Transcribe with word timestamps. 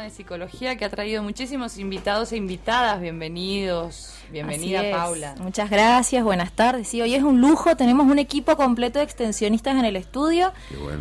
de 0.00 0.10
psicología 0.10 0.76
que 0.76 0.84
ha 0.84 0.90
traído 0.90 1.22
muchísimos 1.22 1.76
invitados 1.76 2.32
e 2.32 2.36
invitadas. 2.36 3.00
Bienvenidos, 3.00 4.14
bienvenida 4.30 4.82
Paula. 4.90 5.34
Muchas 5.38 5.68
gracias, 5.68 6.24
buenas 6.24 6.52
tardes. 6.52 6.88
Sí, 6.88 7.02
hoy 7.02 7.14
es 7.14 7.22
un 7.22 7.40
lujo, 7.40 7.76
tenemos 7.76 8.06
un 8.06 8.18
equipo 8.18 8.56
completo 8.56 8.98
de 8.98 9.04
extensionistas 9.04 9.76
en 9.76 9.84
el 9.84 9.96
estudio. 9.96 10.52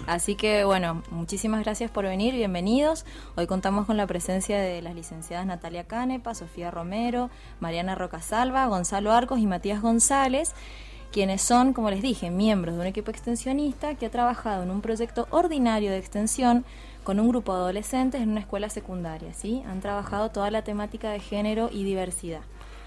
Así 0.07 0.35
que 0.35 0.65
bueno, 0.65 1.03
muchísimas 1.09 1.63
gracias 1.63 1.89
por 1.89 2.03
venir, 2.03 2.33
bienvenidos. 2.33 3.05
Hoy 3.35 3.47
contamos 3.47 3.85
con 3.85 3.95
la 3.95 4.07
presencia 4.07 4.59
de 4.59 4.81
las 4.81 4.93
licenciadas 4.93 5.45
Natalia 5.45 5.85
Canepa, 5.85 6.35
Sofía 6.35 6.69
Romero, 6.69 7.29
Mariana 7.61 7.95
Rocasalva, 7.95 8.67
Gonzalo 8.67 9.13
Arcos 9.13 9.39
y 9.39 9.47
Matías 9.47 9.81
González 9.81 10.53
quienes 11.11 11.41
son, 11.41 11.73
como 11.73 11.89
les 11.89 12.01
dije, 12.01 12.31
miembros 12.31 12.75
de 12.75 12.81
un 12.81 12.87
equipo 12.87 13.11
extensionista 13.11 13.95
que 13.95 14.05
ha 14.05 14.09
trabajado 14.09 14.63
en 14.63 14.71
un 14.71 14.79
proyecto 14.79 15.27
ordinario 15.29 15.91
de 15.91 15.97
extensión 15.97 16.63
con 17.03 17.19
un 17.19 17.29
grupo 17.29 17.53
de 17.53 17.59
adolescentes 17.61 18.21
en 18.21 18.29
una 18.29 18.41
escuela 18.41 18.69
secundaria, 18.69 19.33
¿sí? 19.33 19.63
Han 19.67 19.81
trabajado 19.81 20.29
toda 20.29 20.51
la 20.51 20.63
temática 20.63 21.09
de 21.11 21.19
género 21.19 21.69
y 21.71 21.83
diversidad. 21.83 22.41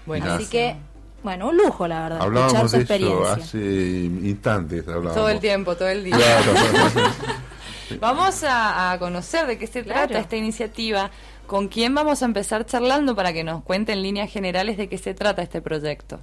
Bueno, 0.05 0.31
Así 0.33 0.45
que, 0.45 0.75
bueno, 1.23 1.49
un 1.49 1.57
lujo, 1.57 1.87
la 1.87 2.03
verdad. 2.03 2.21
Hablábamos 2.21 2.71
de 2.71 2.81
eso 2.81 3.25
hace 3.25 3.57
instantes. 3.57 4.85
Todo 4.85 5.29
el 5.29 5.39
tiempo, 5.39 5.75
todo 5.75 5.89
el 5.89 6.03
día. 6.03 6.17
vamos 7.99 8.43
a, 8.47 8.95
conocer 8.99 9.47
de 9.47 9.57
qué 9.57 9.67
se 9.67 9.83
trata 9.83 10.19
esta 10.19 10.35
iniciativa. 10.35 11.11
¿Con 11.47 11.67
quién 11.67 11.93
vamos 11.93 12.23
a 12.23 12.25
empezar 12.25 12.65
charlando 12.65 13.15
para 13.15 13.31
que 13.31 13.43
nos 13.43 13.63
cuente 13.63 13.93
en 13.93 14.01
líneas 14.01 14.31
generales 14.31 14.77
de 14.77 14.89
qué 14.89 14.97
se 14.97 15.13
trata 15.13 15.41
este 15.41 15.61
proyecto? 15.61 16.19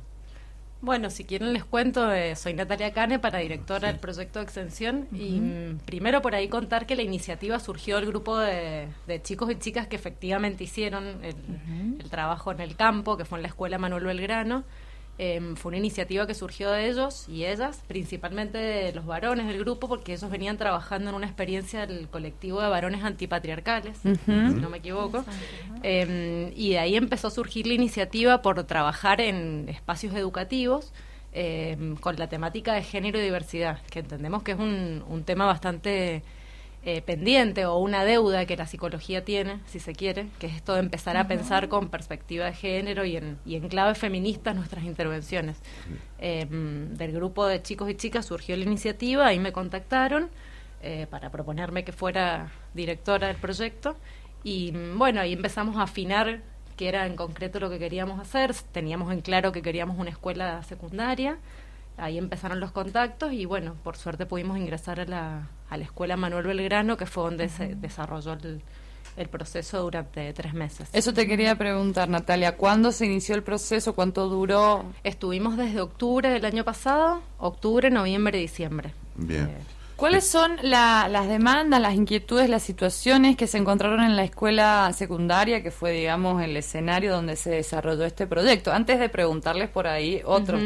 Bueno, 0.83 1.11
si 1.11 1.23
quieren 1.23 1.53
les 1.53 1.65
cuento, 1.65 2.11
eh, 2.13 2.35
soy 2.35 2.55
Natalia 2.55 2.93
Cane, 2.93 3.21
para 3.21 3.39
directora 3.39 3.87
del 3.87 4.01
proyecto 4.01 4.41
de 4.41 4.45
extensión. 4.45 5.07
Y 5.13 5.39
mm, 5.39 5.79
primero 5.85 6.21
por 6.23 6.35
ahí 6.35 6.49
contar 6.49 6.87
que 6.87 6.97
la 6.97 7.03
iniciativa 7.03 7.61
surgió 7.61 7.97
del 7.97 8.07
grupo 8.07 8.37
de, 8.37 8.89
chicos 9.23 9.49
y 9.53 9.55
chicas 9.55 9.87
que 9.87 9.95
efectivamente 9.95 10.65
hicieron 10.65 11.21
el, 11.23 12.11
trabajo 12.11 12.51
en 12.51 12.59
el 12.61 12.75
campo, 12.75 13.17
que 13.17 13.25
fue 13.25 13.39
en 13.39 13.43
la 13.43 13.49
escuela 13.49 13.79
Manuel 13.79 14.07
Belgrano, 14.07 14.65
Em, 15.19 15.57
fue 15.57 15.71
una 15.71 15.79
iniciativa 15.79 16.27
que 16.27 16.35
surgió 16.35 16.71
de 16.71 16.89
ellos 16.89 17.29
y 17.29 17.45
ellas, 17.45 17.83
principalmente 17.87 18.57
de 18.57 18.93
los 18.93 19.05
varones 19.05 19.47
del 19.47 19.59
grupo, 19.59 19.87
porque 19.87 20.15
ellos 20.15 20.31
venían 20.31 20.57
trabajando 20.57 21.11
en 21.11 21.17
una 21.17 21.27
experiencia 21.27 21.87
del 21.87 22.09
colectivo 22.09 22.63
de 22.63 22.69
varones 22.69 23.05
antipatriarcales, 23.05 23.99
si 23.99 24.11
no 24.27 24.71
me 24.71 24.79
equivoco. 24.79 25.25
Em, 25.83 26.53
y 26.57 26.71
de 26.71 26.79
ahí 26.79 26.97
empezó 26.97 27.29
a 27.29 27.31
surgir 27.31 27.67
la 27.67 27.75
iniciativa 27.75 28.41
por 28.41 28.65
trabajar 28.65 29.21
en 29.21 29.69
espacios 29.69 30.15
educativos. 30.15 30.93
Em, 31.35 31.97
con 31.97 32.17
la 32.17 32.29
temática 32.29 32.75
de 32.75 32.83
género 32.83 33.19
y 33.19 33.23
diversidad, 33.23 33.81
que 33.91 34.01
entendemos 34.01 34.43
que 34.43 34.53
es 34.53 34.59
un, 34.59 35.03
un 35.09 35.25
tema 35.25 35.47
bastante 35.47 36.23
eh, 36.85 37.01
pendiente 37.01 37.65
o 37.67 37.79
una 37.79 38.05
deuda 38.05 38.45
que 38.45 38.57
la 38.57 38.67
psicología 38.67 39.25
tiene, 39.25 39.61
si 39.67 39.79
se 39.79 39.93
quiere, 39.93 40.27
que 40.41 40.49
es 40.49 40.55
esto 40.55 40.75
de 40.75 40.81
empezar 40.81 41.17
a 41.17 41.29
pensar 41.29 41.69
con 41.69 41.89
perspectiva 41.91 42.47
de 42.47 42.55
género 42.55 43.05
y 43.05 43.17
en, 43.17 43.39
y 43.47 43.55
en 43.55 43.69
clave 43.69 43.95
feminista 43.95 44.53
nuestras 44.53 44.85
intervenciones. 44.85 45.59
Em, 46.19 46.95
del 46.95 47.13
grupo 47.13 47.47
de 47.47 47.63
chicos 47.63 47.89
y 47.89 47.95
chicas 47.95 48.27
surgió 48.27 48.57
la 48.57 48.65
iniciativa, 48.65 49.33
y 49.33 49.39
me 49.39 49.53
contactaron 49.53 50.29
eh, 50.83 51.07
para 51.09 51.31
proponerme 51.31 51.85
que 51.85 51.93
fuera 51.93 52.51
directora 52.75 53.29
del 53.29 53.37
proyecto. 53.37 53.97
Y 54.43 54.73
mm, 54.73 54.99
bueno, 54.99 55.21
ahí 55.21 55.33
empezamos 55.33 55.77
a 55.77 55.83
afinar 55.83 56.43
qué 56.77 56.89
era 56.89 57.07
en 57.07 57.15
concreto 57.15 57.61
lo 57.61 57.71
que 57.71 57.79
queríamos 57.79 58.19
hacer, 58.19 58.55
teníamos 58.73 59.13
en 59.13 59.21
claro 59.21 59.53
que 59.53 59.63
queríamos 59.63 59.99
una 59.99 60.11
escuela 60.11 60.63
secundaria, 60.65 61.39
ahí 61.97 62.19
empezaron 62.19 62.61
los 62.61 62.73
contactos 62.73 63.33
y 63.33 63.45
bueno, 63.45 63.75
por 63.83 63.97
suerte 63.97 64.27
pudimos 64.27 64.59
ingresar 64.59 65.01
a 65.01 65.05
la, 65.05 65.49
a 65.69 65.77
la 65.77 65.85
escuela 65.85 66.17
Manuel 66.17 66.47
Belgrano, 66.47 66.97
que 66.97 67.07
fue 67.07 67.25
donde 67.25 67.49
se 67.49 67.75
desarrolló 67.75 68.37
el, 69.17 69.29
proceso 69.29 69.83
durante 69.83 70.33
tres 70.33 70.55
meses. 70.55 70.89
Eso 70.93 71.13
te 71.13 71.27
quería 71.27 71.57
preguntar, 71.57 72.09
Natalia, 72.09 72.57
¿cuándo 72.57 72.93
se 72.93 73.07
inició 73.07 73.35
el 73.35 73.43
proceso? 73.43 73.95
¿Cuánto 73.95 74.29
duró? 74.29 74.85
Estuvimos 75.05 75.57
desde 75.57 75.81
octubre 75.81 76.31
del 76.31 76.45
año 76.45 76.65
pasado, 76.65 77.23
octubre, 77.39 77.91
noviembre, 77.91 78.39
diciembre. 78.39 78.95
Bien. 79.17 79.49
Eh, 79.49 79.59
¿Cuáles 79.97 80.27
son 80.27 80.57
las 80.63 81.29
demandas, 81.29 81.81
las 81.81 81.95
inquietudes, 81.95 82.51
las 82.51 82.63
situaciones 82.63 83.37
que 83.37 83.47
se 83.47 83.59
encontraron 83.59 84.03
en 84.03 84.17
la 84.17 84.25
escuela 84.25 84.93
secundaria, 84.93 85.63
que 85.63 85.71
fue, 85.71 85.93
digamos, 85.93 86.43
el 86.43 86.57
escenario 86.57 87.13
donde 87.13 87.37
se 87.37 87.51
desarrolló 87.51 88.05
este 88.05 88.27
proyecto? 88.27 88.73
Antes 88.73 88.99
de 88.99 89.09
preguntarles 89.09 89.69
por 89.69 89.87
ahí, 89.87 90.21
otro, 90.25 90.59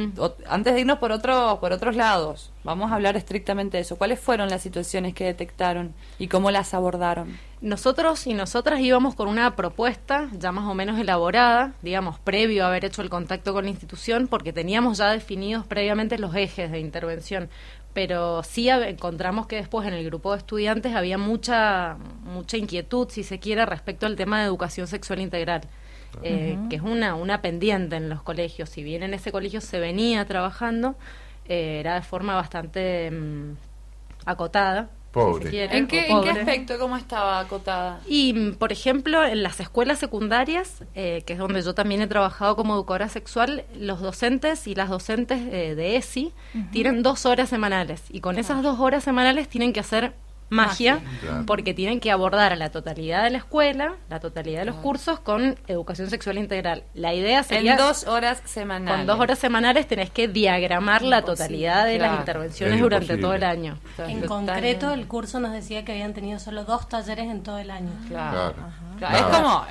antes 0.48 0.74
de 0.74 0.80
irnos 0.80 0.98
por, 0.98 1.12
otro, 1.12 1.58
por 1.60 1.72
otros 1.72 1.96
lados, 1.96 2.50
vamos 2.64 2.90
a 2.90 2.94
hablar 2.94 3.16
estrictamente 3.16 3.76
de 3.76 3.82
eso. 3.82 3.96
¿Cuáles 3.96 4.20
fueron 4.20 4.48
las 4.48 4.62
situaciones 4.62 5.12
que 5.12 5.24
detectaron 5.24 5.94
y 6.18 6.28
cómo 6.28 6.50
las 6.50 6.72
abordaron? 6.72 7.38
Nosotros 7.60 8.26
y 8.26 8.34
nosotras 8.34 8.80
íbamos 8.80 9.14
con 9.14 9.28
una 9.28 9.56
propuesta 9.56 10.28
ya 10.32 10.52
más 10.52 10.64
o 10.64 10.74
menos 10.74 10.98
elaborada, 10.98 11.72
digamos, 11.82 12.18
previo 12.18 12.64
a 12.64 12.68
haber 12.68 12.84
hecho 12.84 13.02
el 13.02 13.10
contacto 13.10 13.52
con 13.52 13.64
la 13.64 13.70
institución, 13.70 14.28
porque 14.28 14.52
teníamos 14.52 14.98
ya 14.98 15.10
definidos 15.10 15.66
previamente 15.66 16.18
los 16.18 16.34
ejes 16.34 16.70
de 16.70 16.80
intervención 16.80 17.48
pero 17.96 18.42
sí 18.42 18.68
encontramos 18.68 19.46
que 19.46 19.56
después 19.56 19.88
en 19.88 19.94
el 19.94 20.04
grupo 20.04 20.32
de 20.32 20.36
estudiantes 20.36 20.94
había 20.94 21.16
mucha 21.16 21.96
mucha 22.24 22.58
inquietud, 22.58 23.08
si 23.08 23.22
se 23.22 23.38
quiere, 23.38 23.64
respecto 23.64 24.04
al 24.04 24.16
tema 24.16 24.40
de 24.40 24.44
educación 24.44 24.86
sexual 24.86 25.18
integral, 25.18 25.62
eh, 26.22 26.58
que 26.68 26.76
es 26.76 26.82
una, 26.82 27.14
una 27.14 27.40
pendiente 27.40 27.96
en 27.96 28.10
los 28.10 28.20
colegios. 28.20 28.68
Si 28.68 28.82
bien 28.82 29.02
en 29.02 29.14
ese 29.14 29.32
colegio 29.32 29.62
se 29.62 29.80
venía 29.80 30.26
trabajando, 30.26 30.94
eh, 31.48 31.78
era 31.80 31.94
de 31.94 32.02
forma 32.02 32.34
bastante 32.34 33.10
mm, 33.10 33.56
acotada, 34.26 34.90
¿En, 35.16 35.86
qué, 35.86 36.08
aspecto? 36.10 36.78
¿Cómo 36.78 36.96
estaba 36.96 37.40
acotada? 37.40 38.00
Y, 38.06 38.34
mm, 38.34 38.54
por 38.56 38.70
ejemplo, 38.70 39.24
en 39.24 39.42
las 39.42 39.60
escuelas 39.60 39.98
secundarias, 39.98 40.84
eh, 40.94 41.22
que 41.26 41.32
es 41.32 41.38
donde 41.38 41.62
yo 41.62 41.74
también 41.74 42.02
he 42.02 42.06
trabajado 42.06 42.54
como 42.54 42.74
educadora 42.74 43.08
sexual, 43.08 43.64
los 43.78 44.00
docentes 44.00 44.66
y 44.66 44.74
las 44.74 44.90
docentes 44.90 45.40
eh, 45.40 45.74
de 45.74 45.96
ESI 45.96 46.32
tienen 46.70 47.02
dos 47.02 47.24
horas 47.24 47.48
semanales. 47.48 48.02
Y 48.10 48.20
con 48.20 48.38
esas 48.38 48.62
dos 48.62 48.78
horas 48.78 49.04
semanales 49.04 49.48
tienen 49.48 49.72
que 49.72 49.80
hacer 49.80 50.12
magia, 50.48 51.00
porque 51.46 51.74
tienen 51.74 52.00
que 52.00 52.10
abordar 52.10 52.52
a 52.52 52.56
la 52.56 52.70
totalidad 52.70 53.24
de 53.24 53.30
la 53.30 53.38
escuela, 53.38 53.96
la 54.08 54.20
totalidad 54.20 54.60
de 54.60 54.66
los 54.66 54.76
cursos 54.76 55.18
con 55.20 55.58
educación 55.66 56.08
sexual 56.08 56.38
integral. 56.38 56.84
La 56.94 57.14
idea 57.14 57.42
sería... 57.42 57.72
En 57.72 57.78
dos 57.78 58.06
horas 58.06 58.42
semanales. 58.44 58.96
Con 58.96 59.06
dos 59.06 59.18
horas 59.18 59.38
semanales 59.38 59.88
tenés 59.88 60.10
que 60.10 60.28
diagramar 60.28 61.02
la 61.02 61.22
totalidad 61.22 61.86
de 61.86 61.98
las 61.98 62.18
intervenciones 62.18 62.80
durante 62.80 63.16
todo 63.16 63.34
el 63.34 63.44
año. 63.44 63.78
En 63.98 64.22
concreto, 64.22 64.92
el 64.92 65.06
curso 65.06 65.40
nos 65.40 65.52
decía 65.52 65.84
que 65.84 65.92
habían 65.92 66.14
tenido 66.14 66.38
solo 66.38 66.64
dos 66.64 66.88
talleres 66.88 67.26
en 67.26 67.42
todo 67.42 67.58
el 67.58 67.70
año. 67.70 67.90
Claro. 68.08 68.54
Es 69.00 69.22
como... 69.22 69.64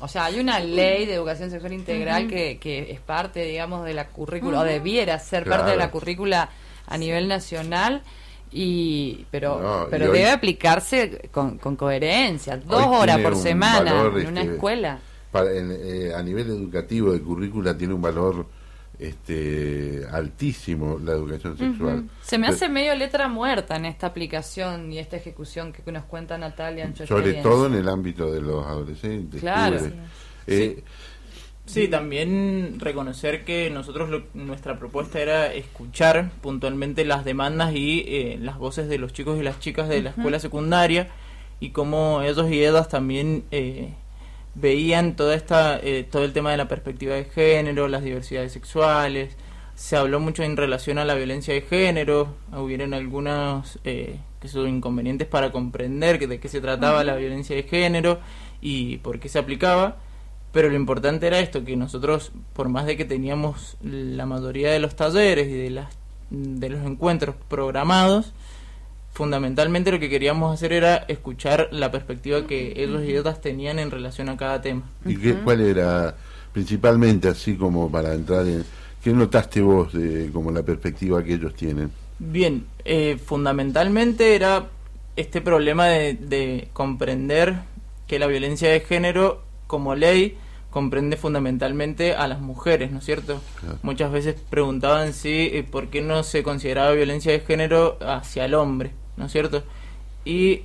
O 0.00 0.06
sea, 0.06 0.26
hay 0.26 0.38
una 0.38 0.60
ley 0.60 1.06
de 1.06 1.14
educación 1.14 1.50
sexual 1.50 1.72
integral 1.72 2.28
que, 2.28 2.58
que 2.60 2.92
es 2.92 3.00
parte, 3.00 3.42
digamos, 3.42 3.84
de 3.84 3.94
la 3.94 4.06
currícula, 4.06 4.60
o 4.60 4.62
debiera 4.62 5.18
ser 5.18 5.44
parte 5.44 5.72
de 5.72 5.76
la 5.76 5.90
currícula 5.90 6.50
a 6.86 6.98
nivel 6.98 7.26
nacional 7.26 8.02
y 8.52 9.26
pero 9.30 9.86
pero 9.90 10.06
debe 10.12 10.30
aplicarse 10.30 11.28
con, 11.30 11.58
coherencia. 11.58 12.56
dos 12.56 12.86
horas 12.86 13.18
por 13.18 13.36
semana 13.36 14.02
en 14.02 14.26
una 14.26 14.40
este, 14.42 14.54
escuela. 14.54 14.98
eh, 15.34 16.12
a 16.14 16.22
nivel 16.22 16.48
educativo 16.48 17.12
de 17.12 17.20
currícula 17.20 17.76
tiene 17.76 17.94
un 17.94 18.02
valor 18.02 18.46
este 18.98 20.04
altísimo 20.10 20.98
la 20.98 21.12
educación 21.12 21.56
sexual. 21.56 22.08
Se 22.22 22.36
me 22.36 22.48
hace 22.48 22.68
medio 22.68 22.94
letra 22.96 23.28
muerta 23.28 23.76
en 23.76 23.84
esta 23.84 24.08
aplicación 24.08 24.92
y 24.92 24.98
esta 24.98 25.16
ejecución 25.16 25.72
que 25.72 25.92
nos 25.92 26.04
cuenta 26.04 26.36
Natalia 26.36 26.84
en 26.84 26.96
sobre 27.06 27.34
todo 27.34 27.66
en 27.66 27.74
el 27.74 27.88
ámbito 27.88 28.32
de 28.32 28.40
los 28.40 28.66
adolescentes 28.66 29.40
claro. 29.40 29.76
eh, 30.46 30.74
Sí, 30.76 30.84
también 31.88 32.76
reconocer 32.78 33.44
que 33.44 33.68
nosotros 33.68 34.22
nuestra 34.32 34.78
propuesta 34.78 35.20
era 35.20 35.52
escuchar 35.52 36.30
puntualmente 36.40 37.04
las 37.04 37.24
demandas 37.24 37.74
y 37.74 38.04
eh, 38.08 38.38
las 38.40 38.58
voces 38.58 38.88
de 38.88 38.96
los 38.98 39.12
chicos 39.12 39.38
y 39.38 39.42
las 39.42 39.60
chicas 39.60 39.88
de 39.88 40.02
la 40.02 40.10
escuela 40.10 40.40
secundaria 40.40 41.08
y 41.60 41.70
cómo 41.70 42.22
ellos 42.22 42.50
y 42.50 42.64
ellas 42.64 42.88
también 42.88 43.44
eh, 43.50 43.90
veían 44.54 45.14
toda 45.14 45.34
esta 45.34 45.78
eh, 45.78 46.06
todo 46.10 46.24
el 46.24 46.32
tema 46.32 46.52
de 46.52 46.56
la 46.56 46.68
perspectiva 46.68 47.14
de 47.14 47.24
género, 47.24 47.86
las 47.86 48.02
diversidades 48.02 48.52
sexuales. 48.52 49.36
Se 49.74 49.96
habló 49.96 50.20
mucho 50.20 50.42
en 50.42 50.56
relación 50.56 50.98
a 50.98 51.04
la 51.04 51.14
violencia 51.14 51.52
de 51.54 51.60
género, 51.60 52.34
hubieron 52.56 52.94
algunos 52.94 53.78
que 53.84 54.18
son 54.48 54.68
inconvenientes 54.68 55.28
para 55.28 55.52
comprender 55.52 56.26
de 56.26 56.40
qué 56.40 56.48
se 56.48 56.60
trataba 56.60 57.04
la 57.04 57.14
violencia 57.14 57.54
de 57.54 57.62
género 57.62 58.18
y 58.60 58.96
por 58.98 59.20
qué 59.20 59.28
se 59.28 59.38
aplicaba 59.38 59.98
pero 60.52 60.70
lo 60.70 60.76
importante 60.76 61.26
era 61.26 61.40
esto, 61.40 61.64
que 61.64 61.76
nosotros, 61.76 62.32
por 62.54 62.68
más 62.68 62.86
de 62.86 62.96
que 62.96 63.04
teníamos 63.04 63.76
la 63.82 64.26
mayoría 64.26 64.70
de 64.70 64.78
los 64.78 64.96
talleres 64.96 65.48
y 65.48 65.52
de, 65.52 65.70
las, 65.70 65.94
de 66.30 66.70
los 66.70 66.84
encuentros 66.86 67.36
programados, 67.48 68.32
fundamentalmente 69.12 69.92
lo 69.92 69.98
que 69.98 70.08
queríamos 70.08 70.54
hacer 70.54 70.72
era 70.72 70.96
escuchar 71.08 71.68
la 71.70 71.90
perspectiva 71.90 72.46
que 72.46 72.72
ellos 72.76 73.02
y 73.04 73.16
ellas 73.16 73.40
tenían 73.40 73.78
en 73.78 73.90
relación 73.90 74.28
a 74.28 74.36
cada 74.36 74.60
tema. 74.62 74.82
¿Y 75.04 75.16
qué, 75.16 75.34
cuál 75.34 75.60
era, 75.60 76.16
principalmente, 76.52 77.28
así 77.28 77.56
como 77.56 77.90
para 77.90 78.14
entrar 78.14 78.46
en... 78.46 78.64
¿Qué 79.02 79.12
notaste 79.12 79.60
vos 79.60 79.92
de 79.92 80.30
como 80.32 80.50
la 80.50 80.62
perspectiva 80.62 81.22
que 81.22 81.34
ellos 81.34 81.54
tienen? 81.54 81.90
Bien, 82.18 82.66
eh, 82.84 83.16
fundamentalmente 83.24 84.34
era 84.34 84.66
este 85.14 85.40
problema 85.40 85.86
de, 85.86 86.14
de 86.14 86.68
comprender 86.72 87.54
que 88.08 88.18
la 88.18 88.26
violencia 88.26 88.70
de 88.70 88.80
género 88.80 89.42
como 89.68 89.94
ley 89.94 90.36
comprende 90.70 91.16
fundamentalmente 91.16 92.14
a 92.14 92.26
las 92.26 92.40
mujeres, 92.40 92.90
¿no 92.90 92.98
es 92.98 93.04
cierto? 93.04 93.40
Muchas 93.82 94.10
veces 94.10 94.34
preguntaban 94.50 95.12
si 95.12 95.46
eh, 95.52 95.64
por 95.68 95.88
qué 95.88 96.02
no 96.02 96.24
se 96.24 96.42
consideraba 96.42 96.90
violencia 96.90 97.30
de 97.30 97.40
género 97.40 97.96
hacia 98.00 98.44
el 98.44 98.54
hombre, 98.54 98.90
¿no 99.16 99.26
es 99.26 99.32
cierto? 99.32 99.62
Y 100.24 100.62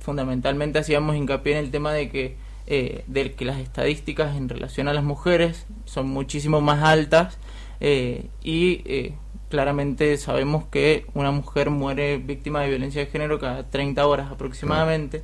fundamentalmente 0.00 0.78
hacíamos 0.78 1.16
hincapié 1.16 1.58
en 1.58 1.64
el 1.66 1.70
tema 1.70 1.92
de 1.92 2.08
que 2.08 2.36
eh, 2.66 3.04
de 3.08 3.34
que 3.34 3.44
las 3.44 3.58
estadísticas 3.58 4.36
en 4.36 4.48
relación 4.48 4.88
a 4.88 4.94
las 4.94 5.04
mujeres 5.04 5.66
son 5.84 6.08
muchísimo 6.08 6.62
más 6.62 6.82
altas 6.82 7.36
eh, 7.80 8.28
y 8.42 8.80
eh, 8.86 9.12
claramente 9.50 10.16
sabemos 10.16 10.64
que 10.68 11.04
una 11.12 11.30
mujer 11.30 11.68
muere 11.68 12.16
víctima 12.16 12.62
de 12.62 12.70
violencia 12.70 13.04
de 13.04 13.10
género 13.10 13.38
cada 13.38 13.68
30 13.68 14.06
horas 14.06 14.32
aproximadamente. 14.32 15.22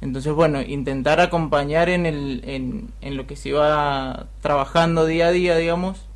Entonces, 0.00 0.32
bueno, 0.32 0.62
intentar 0.62 1.20
acompañar 1.20 1.88
en, 1.88 2.06
el, 2.06 2.42
en, 2.44 2.90
en 3.02 3.16
lo 3.16 3.26
que 3.26 3.36
se 3.36 3.50
iba 3.50 4.26
trabajando 4.40 5.04
día 5.04 5.26
a 5.26 5.30
día, 5.30 5.56
digamos, 5.56 6.06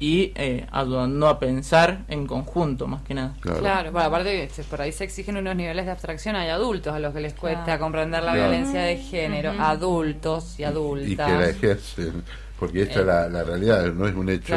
y 0.00 0.32
eh, 0.36 0.66
ayudando 0.70 1.26
a 1.26 1.40
pensar 1.40 2.04
en 2.08 2.26
conjunto, 2.26 2.86
más 2.86 3.02
que 3.02 3.14
nada. 3.14 3.34
Claro, 3.40 3.90
bueno, 3.90 4.06
aparte 4.06 4.48
por 4.70 4.80
ahí 4.80 4.92
se 4.92 5.04
exigen 5.04 5.36
unos 5.36 5.56
niveles 5.56 5.86
de 5.86 5.90
abstracción, 5.90 6.36
hay 6.36 6.50
adultos 6.50 6.94
a 6.94 7.00
los 7.00 7.12
que 7.12 7.20
les 7.20 7.34
cuesta 7.34 7.78
comprender 7.78 8.22
la 8.22 8.34
violencia 8.34 8.82
de 8.82 8.96
género, 8.98 9.52
adultos 9.58 10.58
y 10.58 10.64
adultas. 10.64 11.08
Y, 11.08 11.16
que 11.16 11.38
la 11.38 11.48
ejercen, 11.48 12.22
porque 12.60 12.82
esta 12.82 13.00
es 13.00 13.06
la, 13.06 13.28
la, 13.28 13.42
realidad, 13.42 13.92
no 13.92 14.06
es 14.06 14.14
un 14.14 14.28
hecho. 14.28 14.54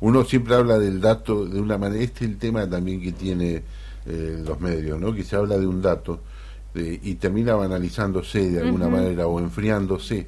Uno 0.00 0.24
siempre 0.24 0.54
habla 0.54 0.78
del 0.78 1.00
dato 1.00 1.44
de 1.44 1.60
una 1.60 1.76
manera, 1.76 2.04
este 2.04 2.24
es 2.24 2.30
el 2.30 2.38
tema 2.38 2.68
también 2.68 3.00
que 3.00 3.12
tiene 3.12 3.62
eh, 4.06 4.42
los 4.44 4.60
medios, 4.60 5.00
¿no? 5.00 5.12
que 5.12 5.24
se 5.24 5.34
habla 5.34 5.58
de 5.58 5.66
un 5.66 5.82
dato 5.82 6.20
y 6.74 7.14
termina 7.14 7.54
banalizándose 7.54 8.50
de 8.50 8.62
alguna 8.62 8.88
manera 8.88 9.26
o 9.26 9.38
enfriándose, 9.38 10.26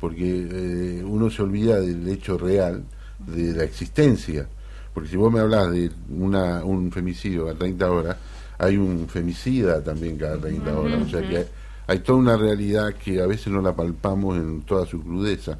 porque 0.00 0.48
eh, 0.50 1.04
uno 1.04 1.30
se 1.30 1.42
olvida 1.42 1.80
del 1.80 2.08
hecho 2.08 2.36
real 2.36 2.84
de 3.18 3.54
la 3.54 3.64
existencia. 3.64 4.48
Porque 4.92 5.10
si 5.10 5.16
vos 5.16 5.32
me 5.32 5.40
hablas 5.40 5.70
de 5.70 5.90
una, 6.10 6.64
un 6.64 6.90
femicidio 6.90 7.48
a 7.48 7.54
30 7.54 7.90
horas, 7.90 8.16
hay 8.58 8.76
un 8.76 9.08
femicida 9.08 9.82
también 9.82 10.16
cada 10.16 10.38
30 10.38 10.78
horas. 10.78 11.02
O 11.02 11.08
sea 11.08 11.28
que 11.28 11.46
hay, 11.86 11.98
toda 12.00 12.18
una 12.18 12.36
realidad 12.36 12.94
que 12.94 13.20
a 13.20 13.26
veces 13.26 13.48
no 13.48 13.60
la 13.60 13.74
palpamos 13.74 14.36
en 14.36 14.62
toda 14.62 14.86
su 14.86 15.02
crudeza. 15.02 15.58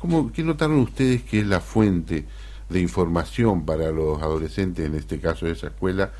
¿Cómo, 0.00 0.32
¿Qué 0.32 0.42
notaron 0.42 0.78
ustedes 0.78 1.22
que 1.22 1.40
es 1.40 1.46
la 1.46 1.60
fuente 1.60 2.26
de 2.68 2.80
información 2.80 3.64
para 3.64 3.90
los 3.90 4.20
adolescentes, 4.22 4.86
en 4.86 4.94
este 4.94 5.20
caso 5.20 5.46
de 5.46 5.52
esa 5.52 5.68
escuela, 5.68 6.10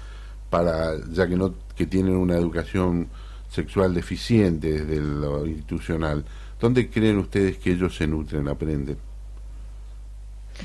para 0.51 0.93
ya 1.11 1.27
que 1.29 1.37
no 1.37 1.55
que 1.77 1.87
tienen 1.87 2.17
una 2.17 2.37
educación 2.37 3.09
sexual 3.55 3.95
deficiente 3.95 4.85
desde 4.85 5.01
lo 5.01 5.47
institucional? 5.47 6.25
¿Dónde 6.61 6.91
creen 6.91 7.19
ustedes 7.19 7.59
que 7.59 7.73
ellos 7.73 7.97
se 7.97 8.07
nutren, 8.07 8.49
aprenden? 8.49 8.99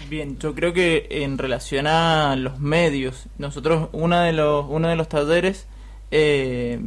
Bien, 0.09 0.37
yo 0.37 0.53
creo 0.53 0.73
que 0.73 1.07
en 1.09 1.37
relación 1.37 1.87
a 1.87 2.35
los 2.35 2.59
medios, 2.59 3.25
nosotros 3.37 3.89
una 3.91 4.23
de 4.23 4.33
los, 4.33 4.65
uno 4.69 4.87
de 4.87 4.95
los 4.95 5.09
talleres 5.09 5.67
eh, 6.11 6.79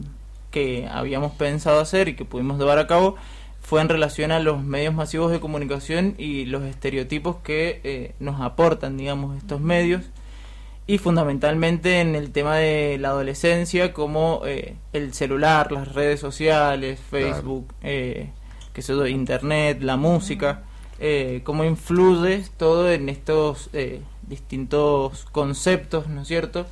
que 0.51 0.89
habíamos 0.91 1.33
pensado 1.33 1.81
hacer 1.81 2.09
y 2.09 2.15
que 2.15 2.25
pudimos 2.25 2.59
llevar 2.59 2.79
a 2.79 2.87
cabo 2.87 3.17
fue 3.61 3.81
en 3.81 3.89
relación 3.89 4.33
a 4.33 4.41
los 4.41 4.63
medios 4.63 4.95
masivos 4.95 5.31
de 5.31 5.41
comunicación 5.41 6.15
y 6.19 6.47
los 6.47 6.65
estereotipos 6.65 7.37
que 7.43 7.81
eh, 7.85 8.15
nos 8.21 8.41
aportan, 8.41 8.97
digamos, 8.97 9.37
estos 9.37 9.61
medios 9.61 10.03
y 10.87 10.99
fundamentalmente 10.99 12.01
en 12.01 12.15
el 12.15 12.33
tema 12.33 12.57
de 12.57 12.99
la 12.99 13.09
adolescencia 13.09 13.93
como 13.93 14.43
eh, 14.45 14.77
el 14.93 15.15
celular, 15.15 15.73
las 15.73 15.95
redes 15.95 16.21
sociales, 16.21 17.01
Facebook, 17.11 17.73
que 17.81 18.83
se 18.83 19.09
Internet, 19.09 19.83
la 19.83 19.97
música 19.97 20.63
eh, 21.05 21.41
cómo 21.43 21.65
influye 21.65 22.45
todo 22.57 22.89
en 22.93 23.09
estos 23.09 23.71
eh, 23.73 24.03
distintos 24.29 25.25
conceptos, 25.33 26.07
¿no 26.07 26.23
es 26.23 26.29
cierto? 26.29 26.65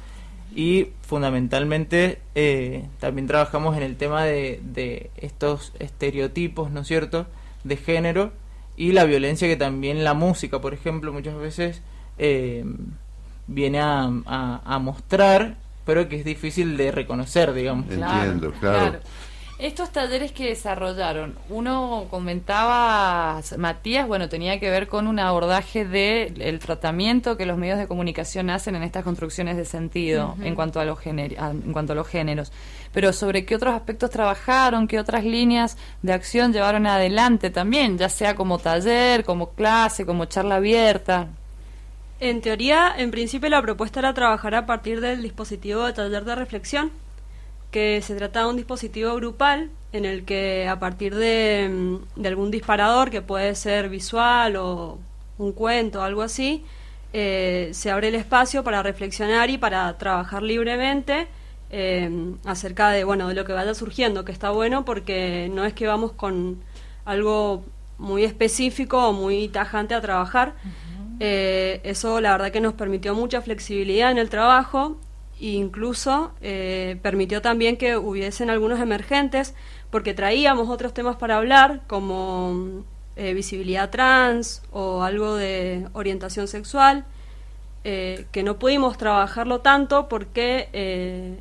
Y 0.55 0.91
fundamentalmente 1.03 2.21
eh, 2.37 2.85
también 3.01 3.27
trabajamos 3.27 3.77
en 3.77 3.83
el 3.83 3.97
tema 3.97 4.23
de, 4.23 4.61
de, 4.63 5.11
estos 5.17 5.73
estereotipos, 5.81 6.71
¿no 6.71 6.83
es 6.83 6.87
cierto?, 6.87 7.27
de 7.65 7.77
género 7.77 8.33
y 8.77 8.93
la 8.93 9.03
violencia 9.03 9.49
que 9.49 9.57
también 9.57 10.05
la 10.05 10.15
música, 10.15 10.61
por 10.61 10.75
ejemplo, 10.75 11.13
muchas 11.13 11.37
veces 11.37 11.83
eh, 12.17 12.65
viene 13.51 13.81
a, 13.81 14.11
a, 14.65 14.79
mostrar, 14.79 15.57
pero 15.85 16.09
que 16.09 16.17
es 16.17 16.25
difícil 16.25 16.77
de 16.77 16.93
reconocer, 16.93 17.53
digamos. 17.53 17.91
Entiendo, 17.91 18.53
claro. 18.53 19.01
Estos 19.61 19.91
talleres 19.91 20.33
que 20.33 20.47
desarrollaron, 20.47 21.35
uno 21.51 22.07
comentaba, 22.09 23.43
Matías, 23.59 24.09
bueno, 24.09 24.31
tenía 24.31 24.59
que 24.59 24.71
ver 24.71 24.89
con 24.89 25.07
un 25.07 25.19
abordaje 25.19 25.85
del 25.85 26.41
el 26.41 26.59
tratamiento 26.61 27.37
que 27.37 27.45
los 27.45 27.59
medios 27.59 27.79
de 27.79 27.87
comunicación 27.87 28.49
hacen 28.49 28.75
en 28.75 28.83
estas 28.83 29.05
construcciones 29.05 29.59
de 29.59 29.67
sentido 29.67 30.35
en, 30.43 30.55
cuanto 30.55 30.81
a 30.81 30.87
los 30.87 31.05
en 31.05 31.73
cuanto 31.75 31.93
a 31.93 31.97
los 31.97 32.09
géneros. 32.09 32.53
Pero 32.95 33.13
sobre 33.13 33.45
qué 33.45 33.55
otros 33.55 33.75
aspectos 33.75 34.09
trabajaron, 34.09 34.89
qué 34.89 34.99
otras 34.99 35.25
líneas 35.25 35.77
de 36.01 36.15
acción 36.15 36.55
llevaron 36.55 36.87
adelante 36.87 37.51
también, 37.51 37.99
ya 37.99 38.09
sea 38.09 38.35
como 38.35 38.59
taller, 38.59 39.25
como 39.25 39.51
clase, 39.51 40.07
como 40.07 40.25
charla 40.25 40.55
abierta. 40.55 41.29
En 42.21 42.43
teoría, 42.43 42.93
en 42.99 43.11
principio 43.11 43.49
la 43.49 43.63
propuesta 43.63 44.01
era 44.01 44.13
trabajar 44.13 44.55
a 44.55 44.67
partir 44.67 45.01
del 45.01 45.23
dispositivo 45.23 45.85
de 45.85 45.95
taller 45.95 46.25
de 46.27 46.35
reflexión, 46.35 46.91
que 47.71 48.03
se 48.03 48.15
trata 48.15 48.41
de 48.41 48.47
un 48.51 48.57
dispositivo 48.57 49.15
grupal 49.15 49.71
en 49.93 50.05
el 50.05 50.27
que 50.27 50.69
a 50.69 50.79
partir 50.79 51.15
de, 51.15 51.71
mm, 51.71 52.27
algún 52.27 52.51
disparador, 52.51 53.11
que 53.11 53.23
puede 53.23 53.55
ser 53.55 53.89
visual 53.89 54.57
o 54.57 54.99
un 55.39 55.53
cuento 55.53 56.03
algo 56.03 56.21
así, 56.21 56.63
eh, 57.15 57.71
se 57.73 57.91
abre 57.91 58.09
el 58.09 58.15
espacio 58.17 58.63
para 58.65 58.83
reflexionar 58.83 59.49
y 59.49 59.57
para 59.57 59.97
trabajar 59.97 60.43
libremente 60.43 61.27
eh, 61.73 62.11
acerca 62.45 62.91
de, 62.91 63.05
bueno, 63.05 63.29
de 63.29 63.35
lo 63.35 63.45
que 63.45 63.53
vaya 63.55 63.75
surgiendo, 63.75 64.25
que 64.25 64.33
está 64.33 64.51
bueno 64.51 64.85
porque 64.85 65.49
no 65.53 65.65
es 65.65 65.73
que 65.73 65.87
vamos 65.87 66.13
con 66.13 66.61
algo 67.05 67.65
muy 67.99 68.25
específico 68.25 69.09
o 69.09 69.13
muy 69.13 69.49
tajante 69.49 69.95
a 69.95 70.01
trabajar. 70.01 70.55
Eh, 71.23 71.83
eso 71.85 72.21
la 72.21 72.33
verdad 72.33 72.51
que 72.51 72.63
nos 72.63 72.73
permitió 72.73 73.15
mucha 73.15 73.43
flexibilidad 73.43 74.11
en 74.11 74.17
el 74.17 74.31
trabajo 74.31 74.97
incluso 75.39 76.33
eh, 76.41 76.99
permitió 77.03 77.41
también 77.41 77.77
que 77.79 77.97
hubiesen 77.97 78.51
algunos 78.51 78.79
emergentes, 78.79 79.55
porque 79.91 80.13
traíamos 80.13 80.69
otros 80.69 80.93
temas 80.93 81.17
para 81.17 81.39
hablar, 81.39 81.81
como 81.87 82.85
eh, 83.17 83.33
visibilidad 83.33 83.89
trans 83.89 84.63
o 84.71 85.03
algo 85.03 85.37
de 85.37 85.87
orientación 85.95 86.47
sexual, 86.47 87.07
que 87.83 88.43
no 88.45 88.59
pudimos 88.59 88.99
trabajarlo 88.99 89.63
tanto 89.63 90.11
porque 90.11 91.41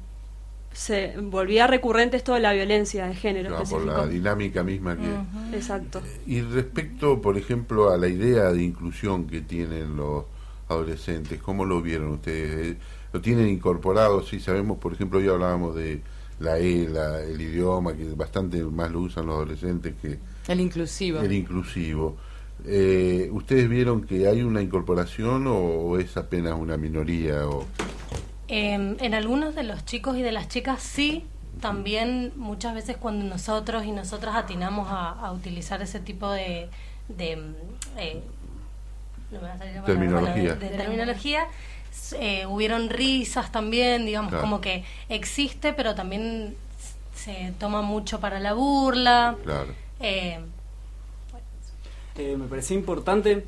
se 0.72 1.16
volvía 1.18 1.68
recurrente 1.68 2.18
esto 2.18 2.34
de 2.34 2.40
la 2.40 2.54
violencia 2.54 3.08
de 3.08 3.16
género. 3.16 3.64
por 3.70 3.86
la 3.86 4.06
dinámica 4.08 4.64
misma 4.64 4.98
que... 4.98 5.56
Exacto. 5.56 6.02
Y 6.26 6.42
respecto, 6.42 7.22
por 7.22 7.38
ejemplo, 7.38 7.92
a 7.92 7.98
la 7.98 8.08
idea 8.08 8.52
de 8.52 8.64
inclusión 8.64 9.28
que 9.28 9.42
tienen 9.42 9.98
los 9.98 10.26
adolescentes, 10.68 11.42
¿cómo 11.42 11.66
lo 11.66 11.82
vieron 11.82 12.10
ustedes? 12.10 12.78
lo 13.12 13.22
tienen 13.22 13.50
incorporado, 13.50 14.24
sí 14.24 14.40
sabemos, 14.40 14.78
por 14.78 14.94
ejemplo, 14.94 15.20
hoy 15.20 15.28
hablábamos 15.28 15.76
de 15.76 16.02
la 16.40 16.60
E, 16.60 16.84
el 16.84 17.42
idioma, 17.42 17.96
que 17.96 18.06
bastante 18.14 18.64
más 18.64 18.92
lo 18.92 19.02
usan 19.02 19.26
los 19.26 19.36
adolescentes 19.36 19.96
que... 20.02 20.20
El 20.48 20.60
inclusivo. 20.60 21.20
El 21.20 21.32
inclusivo. 21.32 22.18
Eh, 22.66 23.30
¿Ustedes 23.32 23.70
vieron 23.70 24.02
que 24.02 24.28
hay 24.28 24.44
una 24.44 24.62
incorporación 24.62 25.46
o, 25.48 25.98
es 25.98 26.18
apenas 26.18 26.54
una 26.60 26.78
minoría? 26.78 27.48
O... 27.48 27.66
Em, 28.50 28.98
en 29.00 29.13
algunos 29.13 29.56
de 29.56 29.63
los 29.63 29.86
chicos 29.86 30.18
y 30.18 30.22
de 30.22 30.32
las 30.32 30.48
chicas 30.48 30.82
sí, 30.82 31.25
también 31.62 32.34
muchas 32.36 32.74
veces 32.74 32.98
cuando 32.98 33.24
nosotros 33.25 33.86
y 33.86 33.91
nosotras 33.91 34.36
atinamos 34.36 34.88
a, 34.89 35.32
utilizar 35.32 35.82
ese 35.82 36.00
tipo 36.00 36.32
de... 36.32 36.68
de 37.08 37.38
eh, 37.98 38.22
terminología. 39.86 40.56
de 40.56 40.70
terminología 40.70 41.48
eh, 42.13 42.46
hubieron 42.48 42.89
risas 42.89 43.51
también, 43.51 44.06
digamos, 44.06 44.34
como 44.34 44.62
que 44.62 44.84
existe, 45.10 45.74
pero 45.74 45.96
también 45.96 46.56
se 47.15 47.53
toma 47.60 47.82
mucho 47.82 48.20
para 48.20 48.39
la 48.39 48.53
burla. 48.53 49.36
Claro. 49.44 49.74
Eh, 50.00 50.39
eh, 52.18 52.36
me 52.38 52.48
parecía 52.48 52.77
importante 52.77 53.46